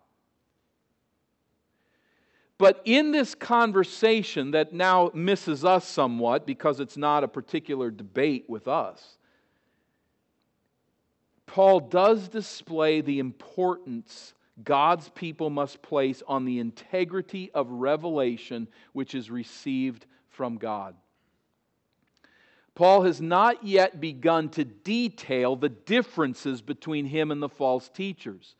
But 2.63 2.81
in 2.85 3.11
this 3.11 3.35
conversation 3.35 4.53
that 4.53 4.73
now 4.73 5.11
misses 5.15 5.65
us 5.65 5.85
somewhat 5.85 6.47
because 6.47 6.79
it's 6.79 6.97
not 6.97 7.25
a 7.25 7.29
particular 7.29 7.91
debate 7.91 8.45
with 8.47 8.69
us, 8.69 9.19
Paul 11.45 11.81
does 11.81 12.29
display 12.29 13.01
the 13.01 13.19
importance 13.19 14.35
God's 14.63 15.09
people 15.09 15.51
must 15.51 15.83
place 15.83 16.23
on 16.29 16.45
the 16.45 16.61
integrity 16.61 17.51
of 17.53 17.69
revelation 17.69 18.69
which 18.93 19.17
is 19.17 19.29
received 19.29 20.07
from 20.29 20.57
God. 20.57 20.95
Paul 22.77 23.03
has 23.03 23.21
not 23.21 23.65
yet 23.65 24.01
begun 24.01 24.49
to 24.51 24.65
detail 24.65 25.57
the 25.57 25.69
differences 25.69 26.63
between 26.63 27.07
him 27.07 27.33
and 27.33 27.43
the 27.43 27.49
false 27.49 27.89
teachers. 27.89 28.55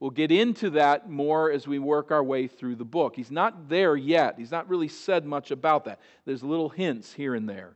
We'll 0.00 0.10
get 0.10 0.30
into 0.30 0.70
that 0.70 1.10
more 1.10 1.50
as 1.50 1.66
we 1.66 1.80
work 1.80 2.12
our 2.12 2.22
way 2.22 2.46
through 2.46 2.76
the 2.76 2.84
book. 2.84 3.16
He's 3.16 3.32
not 3.32 3.68
there 3.68 3.96
yet. 3.96 4.36
He's 4.38 4.52
not 4.52 4.68
really 4.68 4.88
said 4.88 5.26
much 5.26 5.50
about 5.50 5.86
that. 5.86 6.00
There's 6.24 6.44
little 6.44 6.68
hints 6.68 7.12
here 7.12 7.34
and 7.34 7.48
there. 7.48 7.72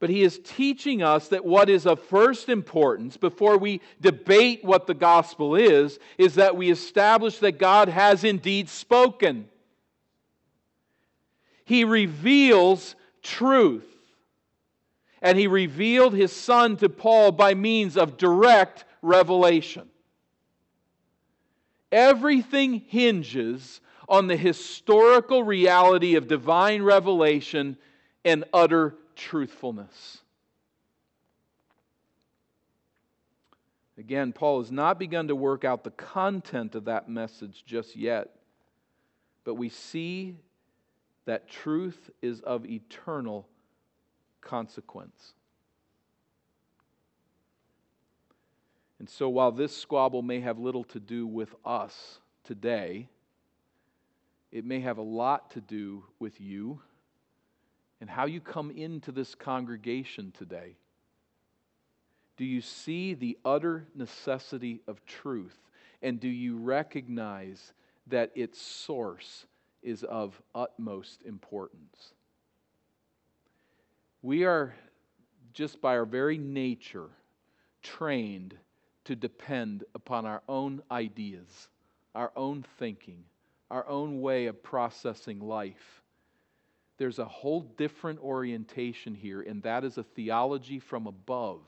But 0.00 0.10
he 0.10 0.22
is 0.22 0.40
teaching 0.42 1.02
us 1.02 1.28
that 1.28 1.44
what 1.44 1.68
is 1.68 1.86
of 1.86 2.00
first 2.00 2.48
importance 2.48 3.16
before 3.16 3.58
we 3.58 3.80
debate 4.00 4.64
what 4.64 4.86
the 4.86 4.94
gospel 4.94 5.56
is, 5.56 5.98
is 6.18 6.34
that 6.36 6.56
we 6.56 6.70
establish 6.70 7.38
that 7.38 7.58
God 7.58 7.88
has 7.88 8.24
indeed 8.24 8.68
spoken. 8.68 9.48
He 11.64 11.84
reveals 11.84 12.96
truth. 13.22 13.86
And 15.22 15.38
he 15.38 15.46
revealed 15.46 16.12
his 16.12 16.32
son 16.32 16.76
to 16.78 16.88
Paul 16.88 17.32
by 17.32 17.54
means 17.54 17.96
of 17.96 18.18
direct 18.18 18.84
revelation. 19.00 19.88
Everything 21.94 22.80
hinges 22.88 23.80
on 24.08 24.26
the 24.26 24.36
historical 24.36 25.44
reality 25.44 26.16
of 26.16 26.26
divine 26.26 26.82
revelation 26.82 27.76
and 28.24 28.42
utter 28.52 28.96
truthfulness. 29.14 30.18
Again, 33.96 34.32
Paul 34.32 34.60
has 34.60 34.72
not 34.72 34.98
begun 34.98 35.28
to 35.28 35.36
work 35.36 35.64
out 35.64 35.84
the 35.84 35.92
content 35.92 36.74
of 36.74 36.86
that 36.86 37.08
message 37.08 37.62
just 37.64 37.94
yet, 37.94 38.40
but 39.44 39.54
we 39.54 39.68
see 39.68 40.34
that 41.26 41.48
truth 41.48 42.10
is 42.20 42.40
of 42.40 42.66
eternal 42.66 43.46
consequence. 44.40 45.34
And 49.04 49.10
so, 49.10 49.28
while 49.28 49.52
this 49.52 49.76
squabble 49.76 50.22
may 50.22 50.40
have 50.40 50.58
little 50.58 50.84
to 50.84 50.98
do 50.98 51.26
with 51.26 51.54
us 51.62 52.20
today, 52.42 53.10
it 54.50 54.64
may 54.64 54.80
have 54.80 54.96
a 54.96 55.02
lot 55.02 55.50
to 55.50 55.60
do 55.60 56.04
with 56.18 56.40
you 56.40 56.80
and 58.00 58.08
how 58.08 58.24
you 58.24 58.40
come 58.40 58.70
into 58.70 59.12
this 59.12 59.34
congregation 59.34 60.32
today. 60.32 60.76
Do 62.38 62.46
you 62.46 62.62
see 62.62 63.12
the 63.12 63.36
utter 63.44 63.88
necessity 63.94 64.80
of 64.88 65.04
truth? 65.04 65.58
And 66.00 66.18
do 66.18 66.28
you 66.28 66.56
recognize 66.56 67.74
that 68.06 68.30
its 68.34 68.58
source 68.58 69.44
is 69.82 70.02
of 70.02 70.40
utmost 70.54 71.24
importance? 71.24 72.14
We 74.22 74.44
are, 74.44 74.74
just 75.52 75.82
by 75.82 75.94
our 75.94 76.06
very 76.06 76.38
nature, 76.38 77.10
trained 77.82 78.56
to 79.04 79.16
depend 79.16 79.84
upon 79.94 80.26
our 80.26 80.42
own 80.48 80.82
ideas, 80.90 81.68
our 82.14 82.32
own 82.36 82.64
thinking, 82.78 83.24
our 83.70 83.86
own 83.88 84.20
way 84.20 84.46
of 84.46 84.62
processing 84.62 85.40
life. 85.40 86.02
There's 86.96 87.18
a 87.18 87.24
whole 87.24 87.62
different 87.76 88.20
orientation 88.20 89.14
here, 89.14 89.42
and 89.42 89.62
that 89.64 89.84
is 89.84 89.98
a 89.98 90.04
theology 90.04 90.78
from 90.78 91.06
above 91.06 91.62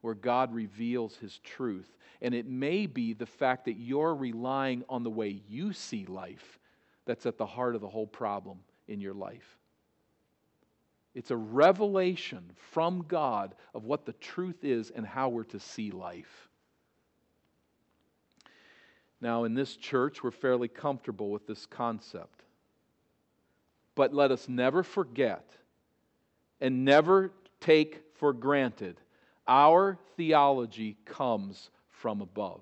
where 0.00 0.14
God 0.14 0.54
reveals 0.54 1.16
his 1.16 1.38
truth. 1.38 1.96
And 2.22 2.34
it 2.34 2.46
may 2.46 2.86
be 2.86 3.12
the 3.12 3.26
fact 3.26 3.66
that 3.66 3.78
you're 3.78 4.14
relying 4.14 4.84
on 4.88 5.02
the 5.02 5.10
way 5.10 5.42
you 5.48 5.72
see 5.72 6.06
life 6.06 6.58
that's 7.04 7.26
at 7.26 7.38
the 7.38 7.46
heart 7.46 7.74
of 7.74 7.80
the 7.80 7.88
whole 7.88 8.06
problem 8.06 8.58
in 8.86 9.00
your 9.00 9.14
life. 9.14 9.57
It's 11.14 11.30
a 11.30 11.36
revelation 11.36 12.50
from 12.70 13.04
God 13.08 13.54
of 13.74 13.84
what 13.84 14.06
the 14.06 14.12
truth 14.14 14.64
is 14.64 14.90
and 14.90 15.06
how 15.06 15.28
we're 15.28 15.44
to 15.44 15.60
see 15.60 15.90
life. 15.90 16.48
Now, 19.20 19.44
in 19.44 19.54
this 19.54 19.74
church, 19.76 20.22
we're 20.22 20.30
fairly 20.30 20.68
comfortable 20.68 21.30
with 21.30 21.46
this 21.46 21.66
concept. 21.66 22.44
But 23.94 24.14
let 24.14 24.30
us 24.30 24.48
never 24.48 24.84
forget 24.84 25.44
and 26.60 26.84
never 26.84 27.32
take 27.60 28.02
for 28.14 28.32
granted 28.32 29.00
our 29.48 29.98
theology 30.16 30.98
comes 31.06 31.70
from 31.88 32.20
above. 32.20 32.60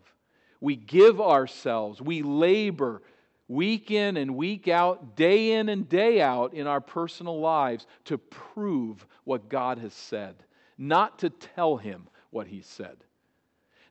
We 0.60 0.76
give 0.76 1.20
ourselves, 1.20 2.00
we 2.00 2.22
labor 2.22 3.02
week 3.48 3.90
in 3.90 4.16
and 4.16 4.36
week 4.36 4.68
out, 4.68 5.16
day 5.16 5.52
in 5.52 5.68
and 5.68 5.88
day 5.88 6.20
out 6.20 6.54
in 6.54 6.66
our 6.66 6.80
personal 6.80 7.40
lives 7.40 7.86
to 8.04 8.18
prove 8.18 9.06
what 9.24 9.48
God 9.48 9.78
has 9.78 9.94
said, 9.94 10.34
not 10.76 11.18
to 11.20 11.30
tell 11.30 11.76
Him 11.76 12.08
what 12.30 12.46
He 12.46 12.62
said. 12.62 12.96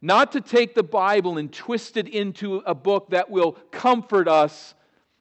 Not 0.01 0.33
to 0.33 0.41
take 0.41 0.75
the 0.75 0.83
Bible 0.83 1.37
and 1.37 1.51
twist 1.51 1.97
it 1.97 2.07
into 2.07 2.57
a 2.65 2.75
book 2.75 3.09
that 3.09 3.29
will 3.29 3.53
comfort 3.71 4.27
us 4.27 4.75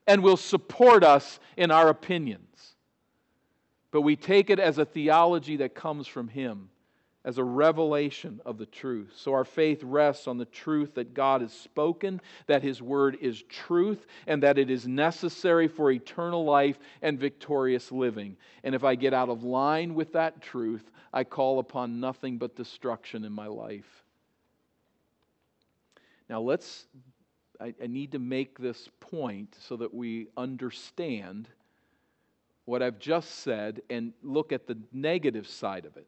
and 0.05 0.21
will 0.21 0.37
support 0.37 1.03
us 1.03 1.39
in 1.57 1.71
our 1.71 1.89
opinions. 1.89 2.75
But 3.91 4.01
we 4.01 4.15
take 4.15 4.49
it 4.49 4.59
as 4.59 4.77
a 4.77 4.85
theology 4.85 5.57
that 5.57 5.73
comes 5.73 6.05
from 6.07 6.27
Him 6.27 6.69
as 7.25 7.39
a 7.39 7.43
revelation 7.43 8.39
of 8.45 8.59
the 8.59 8.67
truth. 8.67 9.11
So 9.17 9.33
our 9.33 9.43
faith 9.43 9.83
rests 9.83 10.27
on 10.27 10.37
the 10.37 10.45
truth 10.45 10.93
that 10.93 11.15
God 11.15 11.41
has 11.41 11.51
spoken, 11.51 12.21
that 12.45 12.61
His 12.61 12.83
Word 12.83 13.17
is 13.19 13.41
truth, 13.49 14.05
and 14.27 14.43
that 14.43 14.59
it 14.59 14.69
is 14.69 14.87
necessary 14.87 15.67
for 15.67 15.89
eternal 15.89 16.45
life 16.45 16.77
and 17.01 17.19
victorious 17.19 17.91
living. 17.91 18.37
And 18.63 18.75
if 18.75 18.83
I 18.83 18.93
get 18.93 19.13
out 19.13 19.29
of 19.29 19.43
line 19.43 19.95
with 19.95 20.13
that 20.13 20.39
truth, 20.39 20.91
I 21.11 21.23
call 21.23 21.57
upon 21.57 21.99
nothing 21.99 22.37
but 22.37 22.55
destruction 22.55 23.25
in 23.25 23.33
my 23.33 23.47
life. 23.47 24.03
Now, 26.29 26.41
let's, 26.41 26.85
I, 27.59 27.73
I 27.81 27.87
need 27.87 28.11
to 28.11 28.19
make 28.19 28.59
this 28.59 28.87
point 28.99 29.55
so 29.59 29.77
that 29.77 29.91
we 29.91 30.27
understand 30.37 31.49
what 32.65 32.83
I've 32.83 32.99
just 32.99 33.39
said 33.39 33.81
and 33.89 34.13
look 34.21 34.51
at 34.51 34.67
the 34.67 34.77
negative 34.91 35.47
side 35.47 35.85
of 35.85 35.97
it 35.97 36.07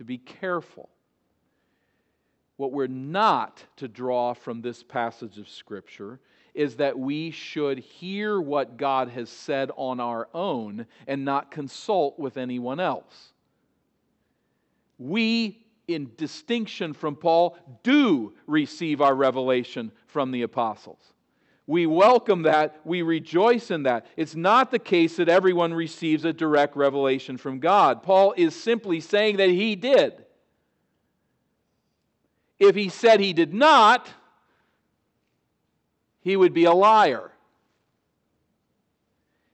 to 0.00 0.04
be 0.04 0.16
careful. 0.16 0.88
What 2.56 2.72
we're 2.72 2.86
not 2.86 3.62
to 3.76 3.86
draw 3.86 4.32
from 4.32 4.62
this 4.62 4.82
passage 4.82 5.36
of 5.36 5.46
Scripture 5.46 6.20
is 6.54 6.76
that 6.76 6.98
we 6.98 7.30
should 7.30 7.78
hear 7.80 8.40
what 8.40 8.78
God 8.78 9.10
has 9.10 9.28
said 9.28 9.70
on 9.76 10.00
our 10.00 10.30
own 10.32 10.86
and 11.06 11.26
not 11.26 11.50
consult 11.50 12.18
with 12.18 12.38
anyone 12.38 12.80
else. 12.80 13.34
We, 14.98 15.66
in 15.86 16.12
distinction 16.16 16.94
from 16.94 17.14
Paul, 17.14 17.58
do 17.82 18.32
receive 18.46 19.02
our 19.02 19.14
revelation 19.14 19.92
from 20.06 20.30
the 20.30 20.40
apostles. 20.40 21.12
We 21.70 21.86
welcome 21.86 22.42
that. 22.42 22.80
We 22.82 23.02
rejoice 23.02 23.70
in 23.70 23.84
that. 23.84 24.06
It's 24.16 24.34
not 24.34 24.72
the 24.72 24.80
case 24.80 25.18
that 25.18 25.28
everyone 25.28 25.72
receives 25.72 26.24
a 26.24 26.32
direct 26.32 26.74
revelation 26.74 27.36
from 27.36 27.60
God. 27.60 28.02
Paul 28.02 28.34
is 28.36 28.60
simply 28.60 28.98
saying 28.98 29.36
that 29.36 29.50
he 29.50 29.76
did. 29.76 30.24
If 32.58 32.74
he 32.74 32.88
said 32.88 33.20
he 33.20 33.32
did 33.32 33.54
not, 33.54 34.10
he 36.22 36.34
would 36.36 36.52
be 36.52 36.64
a 36.64 36.72
liar. 36.72 37.30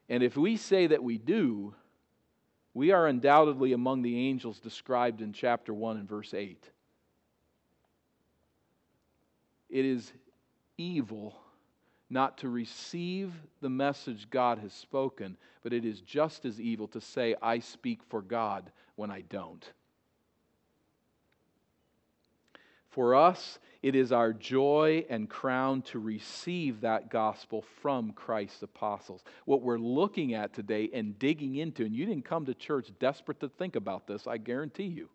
And 0.09 0.23
if 0.23 0.39
we 0.39 0.57
say 0.57 0.87
that 0.87 1.03
we 1.03 1.19
do, 1.19 1.75
we 2.73 2.93
are 2.93 3.07
undoubtedly 3.07 3.75
among 3.75 4.01
the 4.01 4.27
angels 4.27 4.59
described 4.59 5.21
in 5.21 5.35
chapter 5.35 5.75
1 5.75 5.99
and 5.99 6.09
verse 6.09 6.33
8. 6.33 6.65
It 9.69 9.85
is 9.85 10.11
evil 10.79 11.37
not 12.09 12.39
to 12.39 12.49
receive 12.49 13.33
the 13.61 13.69
message 13.69 14.29
God 14.31 14.59
has 14.59 14.73
spoken, 14.73 15.37
but 15.63 15.73
it 15.73 15.85
is 15.85 16.01
just 16.01 16.45
as 16.45 16.61
evil 16.61 16.89
to 16.89 17.01
say, 17.01 17.35
I 17.43 17.59
speak 17.59 18.01
for 18.09 18.23
God 18.23 18.71
when 18.95 19.11
I 19.11 19.23
don't. 19.23 19.65
For 22.91 23.15
us, 23.15 23.59
it 23.83 23.95
is 23.95 24.11
our 24.11 24.33
joy 24.33 25.05
and 25.11 25.29
crown 25.29 25.83
to 25.83 25.99
receive 25.99 26.81
that 26.81 27.11
gospel 27.11 27.63
from 27.83 28.13
Christ's 28.13 28.63
apostles. 28.63 29.23
What 29.45 29.61
we're 29.61 29.79
looking 29.79 30.33
at 30.33 30.55
today 30.55 30.89
and 30.95 31.19
digging 31.19 31.57
into, 31.57 31.85
and 31.85 31.95
you 31.95 32.07
didn't 32.07 32.25
come 32.25 32.47
to 32.47 32.55
church 32.55 32.91
desperate 32.99 33.41
to 33.41 33.51
think 33.51 33.77
about 33.77 34.07
this, 34.07 34.27
I 34.27 34.39
guarantee 34.39 34.85
you. 34.85 35.11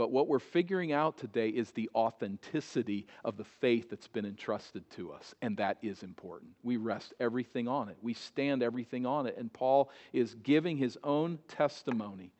But 0.00 0.12
what 0.12 0.28
we're 0.28 0.38
figuring 0.38 0.92
out 0.92 1.18
today 1.18 1.50
is 1.50 1.72
the 1.72 1.90
authenticity 1.94 3.06
of 3.22 3.36
the 3.36 3.44
faith 3.44 3.90
that's 3.90 4.08
been 4.08 4.24
entrusted 4.24 4.88
to 4.92 5.12
us, 5.12 5.34
and 5.42 5.58
that 5.58 5.76
is 5.82 6.02
important. 6.02 6.52
We 6.62 6.78
rest 6.78 7.12
everything 7.20 7.68
on 7.68 7.90
it, 7.90 7.98
we 8.00 8.14
stand 8.14 8.62
everything 8.62 9.04
on 9.04 9.26
it. 9.26 9.36
And 9.36 9.52
Paul 9.52 9.90
is 10.14 10.36
giving 10.36 10.78
his 10.78 10.96
own 11.04 11.38
testimony 11.48 12.32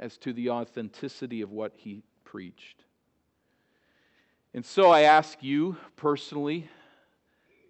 as 0.00 0.18
to 0.18 0.32
the 0.32 0.50
authenticity 0.50 1.40
of 1.40 1.52
what 1.52 1.72
he 1.76 2.02
preached. 2.24 2.82
And 4.52 4.66
so 4.66 4.90
I 4.90 5.02
ask 5.02 5.40
you 5.40 5.76
personally, 5.94 6.68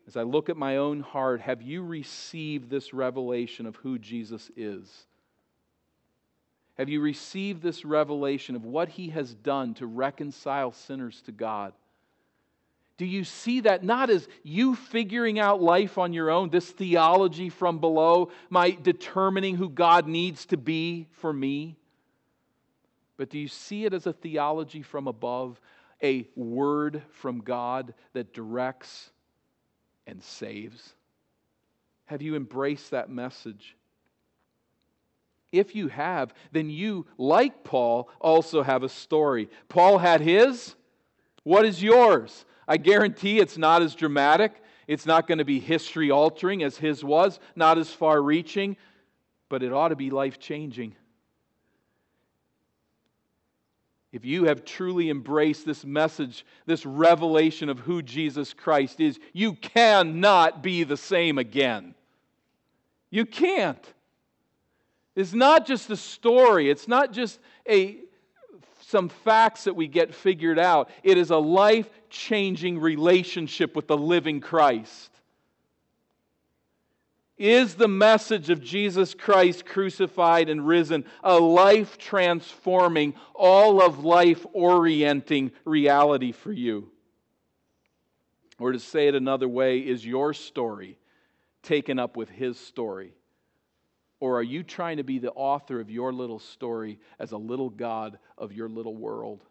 as 0.07 0.17
I 0.17 0.23
look 0.23 0.49
at 0.49 0.57
my 0.57 0.79
own 0.79 1.01
heart, 1.01 1.43
have 1.43 1.61
you 1.61 1.83
received 1.83 2.71
this 2.71 2.95
revelation 2.95 3.67
of 3.67 3.77
who 3.77 3.99
Jesus 3.99 4.51
is? 4.57 5.05
Have 6.83 6.89
you 6.89 7.01
received 7.01 7.63
this 7.63 7.85
revelation 7.85 8.57
of 8.57 8.65
what 8.65 8.89
he 8.89 9.11
has 9.11 9.33
done 9.35 9.73
to 9.75 9.87
reconcile 9.87 10.73
sinners 10.73 11.23
to 11.27 11.31
God? 11.31 11.75
Do 12.97 13.07
you 13.07 13.23
see 13.23 13.61
that 13.61 13.85
not 13.85 14.11
as 14.11 14.27
you 14.43 14.75
figuring 14.75 15.39
out 15.39 15.63
life 15.63 15.97
on 15.97 16.13
your 16.13 16.29
own, 16.29 16.51
this 16.51 16.69
theology 16.69 17.51
from 17.51 17.79
below, 17.79 18.33
my 18.51 18.77
determining 18.83 19.55
who 19.55 19.69
God 19.69 20.09
needs 20.09 20.45
to 20.47 20.57
be 20.57 21.07
for 21.13 21.33
me? 21.33 21.77
But 23.17 23.31
do 23.31 23.39
you 23.39 23.47
see 23.47 23.85
it 23.85 23.95
as 23.95 24.09
a 24.09 24.13
theology 24.13 24.83
from 24.83 25.07
above, 25.07 25.61
a 26.03 26.27
word 26.35 27.01
from 27.13 27.43
God 27.43 27.95
that 28.13 28.35
directs 28.35 29.13
and 30.09 30.21
saves? 30.21 30.95
Have 32.07 32.23
you 32.23 32.35
embraced 32.35 32.91
that 32.91 33.09
message? 33.09 33.77
If 35.53 35.75
you 35.75 35.89
have, 35.89 36.33
then 36.51 36.71
you, 36.71 37.07
like 37.19 37.63
Paul, 37.63 38.09
also 38.21 38.63
have 38.63 38.83
a 38.83 38.89
story. 38.89 39.51
Paul 39.69 39.99
had 39.99 40.23
his. 40.23 40.75
What 41.45 41.67
is 41.67 41.83
yours? 41.83 42.47
I 42.67 42.79
guarantee 42.79 43.39
it's 43.39 43.59
not 43.59 43.83
as 43.83 43.95
dramatic. 43.95 44.63
It's 44.89 45.07
not 45.07 45.29
going 45.29 45.39
to 45.39 45.45
be 45.45 45.61
history 45.61 46.11
altering 46.11 46.63
as 46.63 46.79
his 46.79 47.05
was, 47.05 47.39
not 47.55 47.79
as 47.79 47.91
far 47.91 48.21
reaching, 48.21 48.77
but 49.49 49.63
it 49.63 49.73
ought 49.73 49.89
to 49.89 49.97
be 49.97 50.11
life 50.11 50.41
changing. 50.41 50.97
If 54.13 54.25
you 54.27 54.45
have 54.45 54.65
truly 54.65 55.09
embraced 55.09 55.65
this 55.65 55.85
message, 55.85 56.45
this 56.67 56.85
revelation 56.85 57.69
of 57.69 57.79
who 57.79 58.03
Jesus 58.03 58.53
Christ 58.53 59.01
is, 59.01 59.19
you 59.33 59.55
cannot 59.55 60.63
be 60.63 60.85
the 60.85 60.99
same 60.99 61.39
again. 61.39 61.95
You 63.11 63.25
can't. 63.25 63.83
It's 65.15 65.35
not 65.35 65.67
just 65.67 65.91
a 65.91 65.97
story, 65.97 66.71
it's 66.71 66.89
not 66.89 67.13
just 67.13 67.39
a 67.69 67.99
some 68.93 69.09
facts 69.09 69.65
that 69.65 69.75
we 69.75 69.89
get 69.89 70.15
figured 70.15 70.59
out. 70.59 70.91
It 71.03 71.17
is 71.17 71.31
a 71.31 71.39
life 71.39 71.89
changing 72.11 72.79
relationship 72.79 73.75
with 73.75 73.87
the 73.87 73.97
living 73.97 74.41
Christ. 74.41 75.11
Is 77.39 77.75
the 77.75 77.89
message 77.89 78.51
of 78.51 78.63
Jesus 78.63 79.15
Christ 79.15 79.65
crucified 79.65 80.51
and 80.51 80.67
risen 80.67 81.05
a 81.25 81.39
life 81.39 81.97
transforming, 81.97 83.15
all 83.35 83.83
of 83.83 84.05
life 84.05 84.45
orienting 84.53 85.53
reality 85.65 86.33
for 86.33 86.53
you? 86.53 86.91
Or 88.59 88.73
to 88.73 88.79
say 88.79 89.09
it 89.09 89.15
another 89.15 89.49
way, 89.49 89.79
is 89.79 90.07
your 90.07 90.35
story 90.35 90.99
taken 91.63 91.99
up 91.99 92.17
with 92.17 92.29
his 92.29 92.61
story? 92.61 93.15
Or 94.23 94.37
are 94.37 94.43
you 94.45 94.63
trying 94.63 94.99
to 94.99 95.03
be 95.03 95.19
the 95.19 95.33
author 95.33 95.81
of 95.81 95.91
your 95.91 96.13
little 96.13 96.39
story 96.39 97.01
as 97.19 97.33
a 97.33 97.37
little 97.37 97.71
God 97.71 98.21
of 98.39 98.53
your 98.53 98.69
little 98.69 98.95
world? 98.95 99.43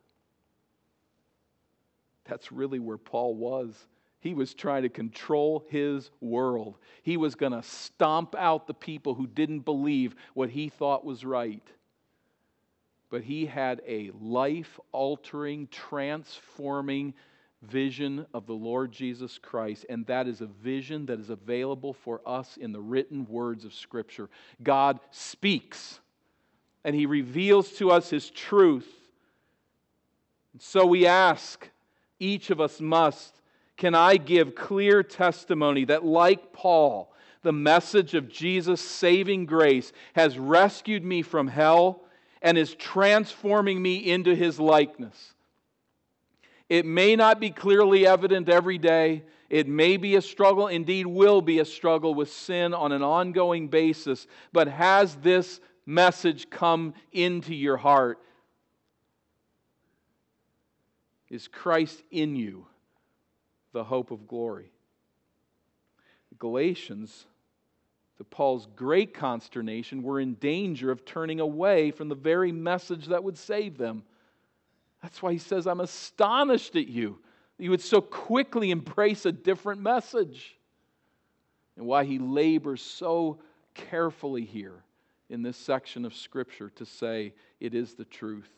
That's 2.23 2.53
really 2.53 2.79
where 2.79 2.97
Paul 2.97 3.35
was. 3.35 3.75
He 4.21 4.33
was 4.33 4.53
trying 4.53 4.83
to 4.83 4.89
control 4.89 5.65
his 5.67 6.09
world. 6.21 6.77
He 7.03 7.17
was 7.17 7.35
going 7.35 7.51
to 7.51 7.61
stomp 7.63 8.33
out 8.33 8.65
the 8.65 8.73
people 8.73 9.13
who 9.13 9.27
didn't 9.27 9.65
believe 9.65 10.15
what 10.35 10.49
he 10.49 10.69
thought 10.69 11.03
was 11.03 11.25
right. 11.25 11.67
But 13.09 13.23
he 13.23 13.47
had 13.47 13.81
a 13.85 14.11
life 14.21 14.79
altering, 14.93 15.67
transforming 15.67 17.13
vision 17.61 18.25
of 18.33 18.47
the 18.47 18.53
Lord 18.53 18.91
Jesus 18.91 19.37
Christ, 19.37 19.85
and 19.89 20.05
that 20.07 20.27
is 20.27 20.41
a 20.41 20.47
vision 20.47 21.05
that 21.05 21.19
is 21.19 21.29
available 21.29 21.93
for 21.93 22.21
us 22.25 22.57
in 22.57 22.71
the 22.71 22.81
written 22.81 23.25
words 23.27 23.65
of 23.65 23.73
Scripture. 23.73 24.29
God 24.63 24.99
speaks, 25.11 25.99
and 26.83 26.95
He 26.95 27.05
reveals 27.05 27.71
to 27.73 27.91
us 27.91 28.09
His 28.09 28.29
truth. 28.29 28.89
And 30.53 30.61
so 30.61 30.85
we 30.85 31.05
ask, 31.05 31.69
each 32.19 32.49
of 32.49 32.59
us 32.59 32.81
must, 32.81 33.41
can 33.77 33.95
I 33.95 34.17
give 34.17 34.55
clear 34.55 35.03
testimony 35.03 35.85
that, 35.85 36.03
like 36.03 36.53
Paul, 36.53 37.13
the 37.43 37.53
message 37.53 38.13
of 38.13 38.29
Jesus' 38.29 38.81
saving 38.81 39.45
grace 39.45 39.91
has 40.13 40.37
rescued 40.37 41.03
me 41.03 41.21
from 41.21 41.47
hell 41.47 42.01
and 42.41 42.57
is 42.57 42.75
transforming 42.75 43.81
me 43.81 43.97
into 43.97 44.35
His 44.35 44.59
likeness? 44.59 45.33
It 46.71 46.85
may 46.85 47.17
not 47.17 47.41
be 47.41 47.49
clearly 47.49 48.07
evident 48.07 48.47
every 48.47 48.77
day. 48.77 49.23
It 49.49 49.67
may 49.67 49.97
be 49.97 50.15
a 50.15 50.21
struggle, 50.21 50.69
indeed, 50.69 51.05
will 51.05 51.41
be 51.41 51.59
a 51.59 51.65
struggle 51.65 52.15
with 52.15 52.31
sin 52.31 52.73
on 52.73 52.93
an 52.93 53.03
ongoing 53.03 53.67
basis. 53.67 54.25
But 54.53 54.69
has 54.69 55.15
this 55.15 55.59
message 55.85 56.49
come 56.49 56.93
into 57.11 57.53
your 57.53 57.75
heart? 57.75 58.19
Is 61.29 61.49
Christ 61.49 62.01
in 62.09 62.37
you 62.37 62.67
the 63.73 63.83
hope 63.83 64.09
of 64.09 64.25
glory? 64.25 64.71
Galatians, 66.39 67.25
to 68.17 68.23
Paul's 68.23 68.69
great 68.77 69.13
consternation, 69.13 70.03
were 70.03 70.21
in 70.21 70.35
danger 70.35 70.89
of 70.89 71.03
turning 71.03 71.41
away 71.41 71.91
from 71.91 72.07
the 72.07 72.15
very 72.15 72.53
message 72.53 73.07
that 73.07 73.25
would 73.25 73.37
save 73.37 73.77
them. 73.77 74.03
That's 75.01 75.21
why 75.21 75.33
he 75.33 75.39
says, 75.39 75.67
I'm 75.67 75.79
astonished 75.79 76.75
at 76.75 76.87
you. 76.87 77.19
You 77.57 77.71
would 77.71 77.81
so 77.81 78.01
quickly 78.01 78.71
embrace 78.71 79.25
a 79.25 79.31
different 79.31 79.81
message. 79.81 80.57
And 81.75 81.85
why 81.85 82.03
he 82.03 82.19
labors 82.19 82.81
so 82.81 83.39
carefully 83.73 84.45
here 84.45 84.83
in 85.29 85.41
this 85.41 85.57
section 85.57 86.05
of 86.05 86.13
Scripture 86.13 86.69
to 86.71 86.85
say 86.85 87.33
it 87.59 87.73
is 87.73 87.93
the 87.93 88.05
truth. 88.05 88.49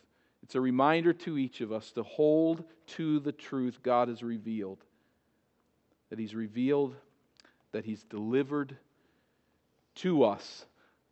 It's 0.41 0.55
a 0.55 0.61
reminder 0.61 1.13
to 1.13 1.37
each 1.37 1.61
of 1.61 1.71
us 1.71 1.91
to 1.91 2.03
hold 2.03 2.63
to 2.87 3.19
the 3.19 3.31
truth 3.31 3.79
God 3.81 4.09
has 4.09 4.21
revealed. 4.21 4.83
That 6.09 6.19
He's 6.19 6.35
revealed, 6.35 6.95
that 7.71 7.85
He's 7.85 8.03
delivered 8.03 8.75
to 9.95 10.23
us 10.23 10.65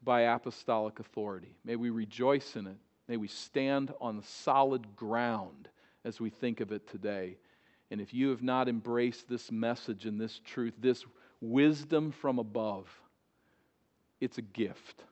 by 0.04 0.22
apostolic 0.22 1.00
authority. 1.00 1.56
May 1.64 1.76
we 1.76 1.92
rejoice 1.92 2.56
in 2.56 2.68
it. 2.68 2.76
May 3.12 3.18
we 3.18 3.28
stand 3.28 3.94
on 4.00 4.24
solid 4.24 4.96
ground 4.96 5.68
as 6.06 6.22
we 6.22 6.30
think 6.30 6.62
of 6.62 6.72
it 6.72 6.88
today. 6.88 7.36
And 7.92 8.00
if 8.00 8.14
you 8.14 8.30
have 8.30 8.42
not 8.42 8.70
embraced 8.70 9.28
this 9.28 9.52
message 9.52 10.06
and 10.06 10.18
this 10.18 10.40
truth, 10.46 10.76
this 10.80 11.04
wisdom 11.42 12.14
from 12.14 12.40
above, 12.40 12.88
it's 14.22 14.38
a 14.38 14.42
gift. 14.42 15.04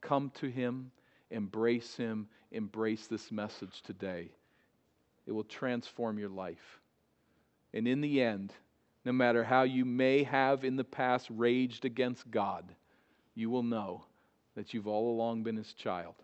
Come 0.00 0.32
to 0.36 0.46
Him, 0.46 0.92
embrace 1.30 1.94
Him, 1.94 2.26
embrace 2.50 3.06
this 3.06 3.30
message 3.30 3.82
today. 3.82 4.30
It 5.26 5.32
will 5.32 5.44
transform 5.44 6.18
your 6.18 6.30
life. 6.30 6.80
And 7.74 7.86
in 7.86 8.00
the 8.00 8.22
end, 8.22 8.54
no 9.04 9.12
matter 9.12 9.44
how 9.44 9.64
you 9.64 9.84
may 9.84 10.22
have 10.22 10.64
in 10.64 10.76
the 10.76 10.84
past 10.84 11.26
raged 11.28 11.84
against 11.84 12.30
God, 12.30 12.64
you 13.34 13.50
will 13.50 13.62
know 13.62 14.06
that 14.54 14.72
you've 14.72 14.88
all 14.88 15.10
along 15.10 15.42
been 15.42 15.56
His 15.58 15.74
child 15.74 16.14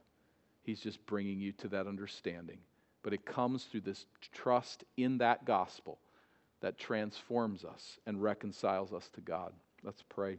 He's 0.63 0.81
just 0.81 1.05
bringing 1.07 1.41
you 1.41 1.53
to 1.53 1.69
that 1.69 1.87
understanding. 1.87 2.59
But 3.03 3.13
it 3.13 3.25
comes 3.25 3.65
through 3.65 3.81
this 3.81 4.07
trust 4.33 4.85
in 4.97 5.19
that 5.19 5.45
gospel 5.45 5.99
that 6.61 6.79
transforms 6.79 7.65
us 7.65 7.99
and 8.07 8.23
reconciles 8.23 8.93
us 8.93 9.09
to 9.15 9.21
God. 9.21 9.53
Let's 9.83 10.03
pray. 10.09 10.39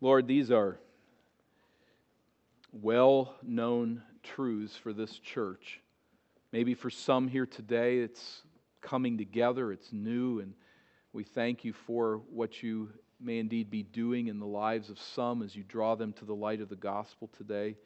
Lord, 0.00 0.26
these 0.26 0.50
are 0.50 0.78
well 2.72 3.34
known 3.42 4.02
truths 4.22 4.76
for 4.76 4.92
this 4.92 5.18
church. 5.18 5.80
Maybe 6.52 6.74
for 6.74 6.90
some 6.90 7.28
here 7.28 7.46
today, 7.46 7.98
it's 7.98 8.42
coming 8.80 9.18
together, 9.18 9.72
it's 9.72 9.92
new, 9.92 10.40
and 10.40 10.54
we 11.12 11.24
thank 11.24 11.64
you 11.64 11.72
for 11.72 12.20
what 12.30 12.62
you 12.62 12.90
may 13.20 13.38
indeed 13.38 13.70
be 13.70 13.82
doing 13.82 14.28
in 14.28 14.38
the 14.38 14.46
lives 14.46 14.90
of 14.90 14.98
some 14.98 15.42
as 15.42 15.54
you 15.54 15.62
draw 15.62 15.94
them 15.94 16.12
to 16.14 16.24
the 16.24 16.34
light 16.34 16.60
of 16.60 16.68
the 16.68 16.76
gospel 16.76 17.28
today. 17.36 17.76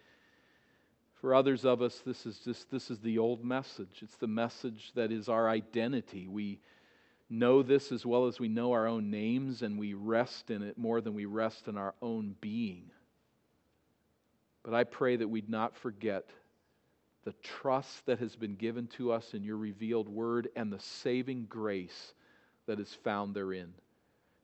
For 1.20 1.34
others 1.34 1.64
of 1.64 1.80
us, 1.80 2.02
this 2.04 2.26
is 2.26 2.38
just 2.40 2.70
this 2.70 2.90
is 2.90 3.00
the 3.00 3.18
old 3.18 3.44
message. 3.44 4.00
It's 4.02 4.16
the 4.16 4.26
message 4.26 4.92
that 4.94 5.10
is 5.10 5.28
our 5.28 5.48
identity. 5.48 6.28
We 6.28 6.60
know 7.30 7.62
this 7.62 7.90
as 7.90 8.04
well 8.04 8.26
as 8.26 8.38
we 8.38 8.48
know 8.48 8.72
our 8.72 8.86
own 8.86 9.10
names, 9.10 9.62
and 9.62 9.78
we 9.78 9.94
rest 9.94 10.50
in 10.50 10.62
it 10.62 10.76
more 10.76 11.00
than 11.00 11.14
we 11.14 11.24
rest 11.24 11.66
in 11.66 11.78
our 11.78 11.94
own 12.02 12.36
being. 12.40 12.90
But 14.62 14.74
I 14.74 14.84
pray 14.84 15.16
that 15.16 15.28
we'd 15.28 15.48
not 15.48 15.74
forget 15.74 16.28
the 17.24 17.34
trust 17.42 18.04
that 18.04 18.18
has 18.18 18.36
been 18.36 18.56
given 18.56 18.86
to 18.88 19.10
us 19.10 19.32
in 19.32 19.42
your 19.42 19.56
revealed 19.56 20.10
word 20.10 20.48
and 20.54 20.70
the 20.70 20.80
saving 20.80 21.46
grace 21.46 22.12
that 22.66 22.80
is 22.80 22.92
found 22.92 23.34
therein. 23.34 23.72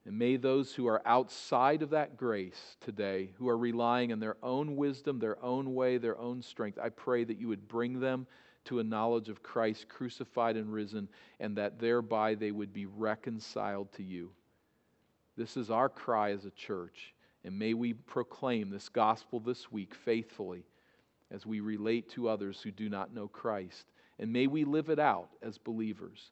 And 0.05 0.17
may 0.17 0.35
those 0.35 0.73
who 0.73 0.87
are 0.87 1.01
outside 1.05 1.83
of 1.83 1.91
that 1.91 2.17
grace 2.17 2.75
today, 2.81 3.29
who 3.37 3.47
are 3.47 3.57
relying 3.57 4.11
on 4.11 4.19
their 4.19 4.37
own 4.41 4.75
wisdom, 4.75 5.19
their 5.19 5.43
own 5.43 5.75
way, 5.75 5.97
their 5.97 6.17
own 6.17 6.41
strength, 6.41 6.79
I 6.81 6.89
pray 6.89 7.23
that 7.23 7.37
you 7.37 7.47
would 7.47 7.67
bring 7.67 7.99
them 7.99 8.25
to 8.65 8.79
a 8.79 8.83
knowledge 8.83 9.29
of 9.29 9.43
Christ 9.43 9.89
crucified 9.89 10.55
and 10.55 10.73
risen, 10.73 11.07
and 11.39 11.55
that 11.57 11.79
thereby 11.79 12.35
they 12.35 12.51
would 12.51 12.73
be 12.73 12.85
reconciled 12.85 13.91
to 13.93 14.03
you. 14.03 14.31
This 15.37 15.55
is 15.57 15.71
our 15.71 15.89
cry 15.89 16.31
as 16.31 16.45
a 16.45 16.51
church, 16.51 17.13
and 17.43 17.57
may 17.57 17.73
we 17.73 17.93
proclaim 17.93 18.69
this 18.69 18.89
gospel 18.89 19.39
this 19.39 19.71
week 19.71 19.95
faithfully 19.95 20.65
as 21.31 21.45
we 21.45 21.59
relate 21.59 22.09
to 22.09 22.27
others 22.27 22.61
who 22.61 22.71
do 22.71 22.89
not 22.89 23.13
know 23.13 23.27
Christ. 23.27 23.85
And 24.19 24.33
may 24.33 24.47
we 24.47 24.65
live 24.65 24.89
it 24.89 24.99
out 24.99 25.29
as 25.41 25.57
believers 25.57 26.31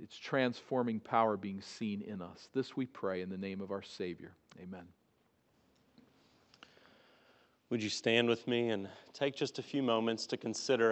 its 0.00 0.16
transforming 0.16 1.00
power 1.00 1.36
being 1.36 1.60
seen 1.60 2.02
in 2.02 2.22
us. 2.22 2.48
This 2.54 2.76
we 2.76 2.86
pray 2.86 3.20
in 3.20 3.28
the 3.28 3.38
name 3.38 3.60
of 3.60 3.70
our 3.70 3.82
Savior. 3.82 4.32
Amen. 4.62 4.86
Would 7.70 7.82
you 7.82 7.88
stand 7.88 8.28
with 8.28 8.46
me 8.46 8.68
and 8.68 8.88
take 9.14 9.34
just 9.34 9.58
a 9.58 9.62
few 9.62 9.82
moments 9.82 10.26
to 10.26 10.36
consider 10.36 10.90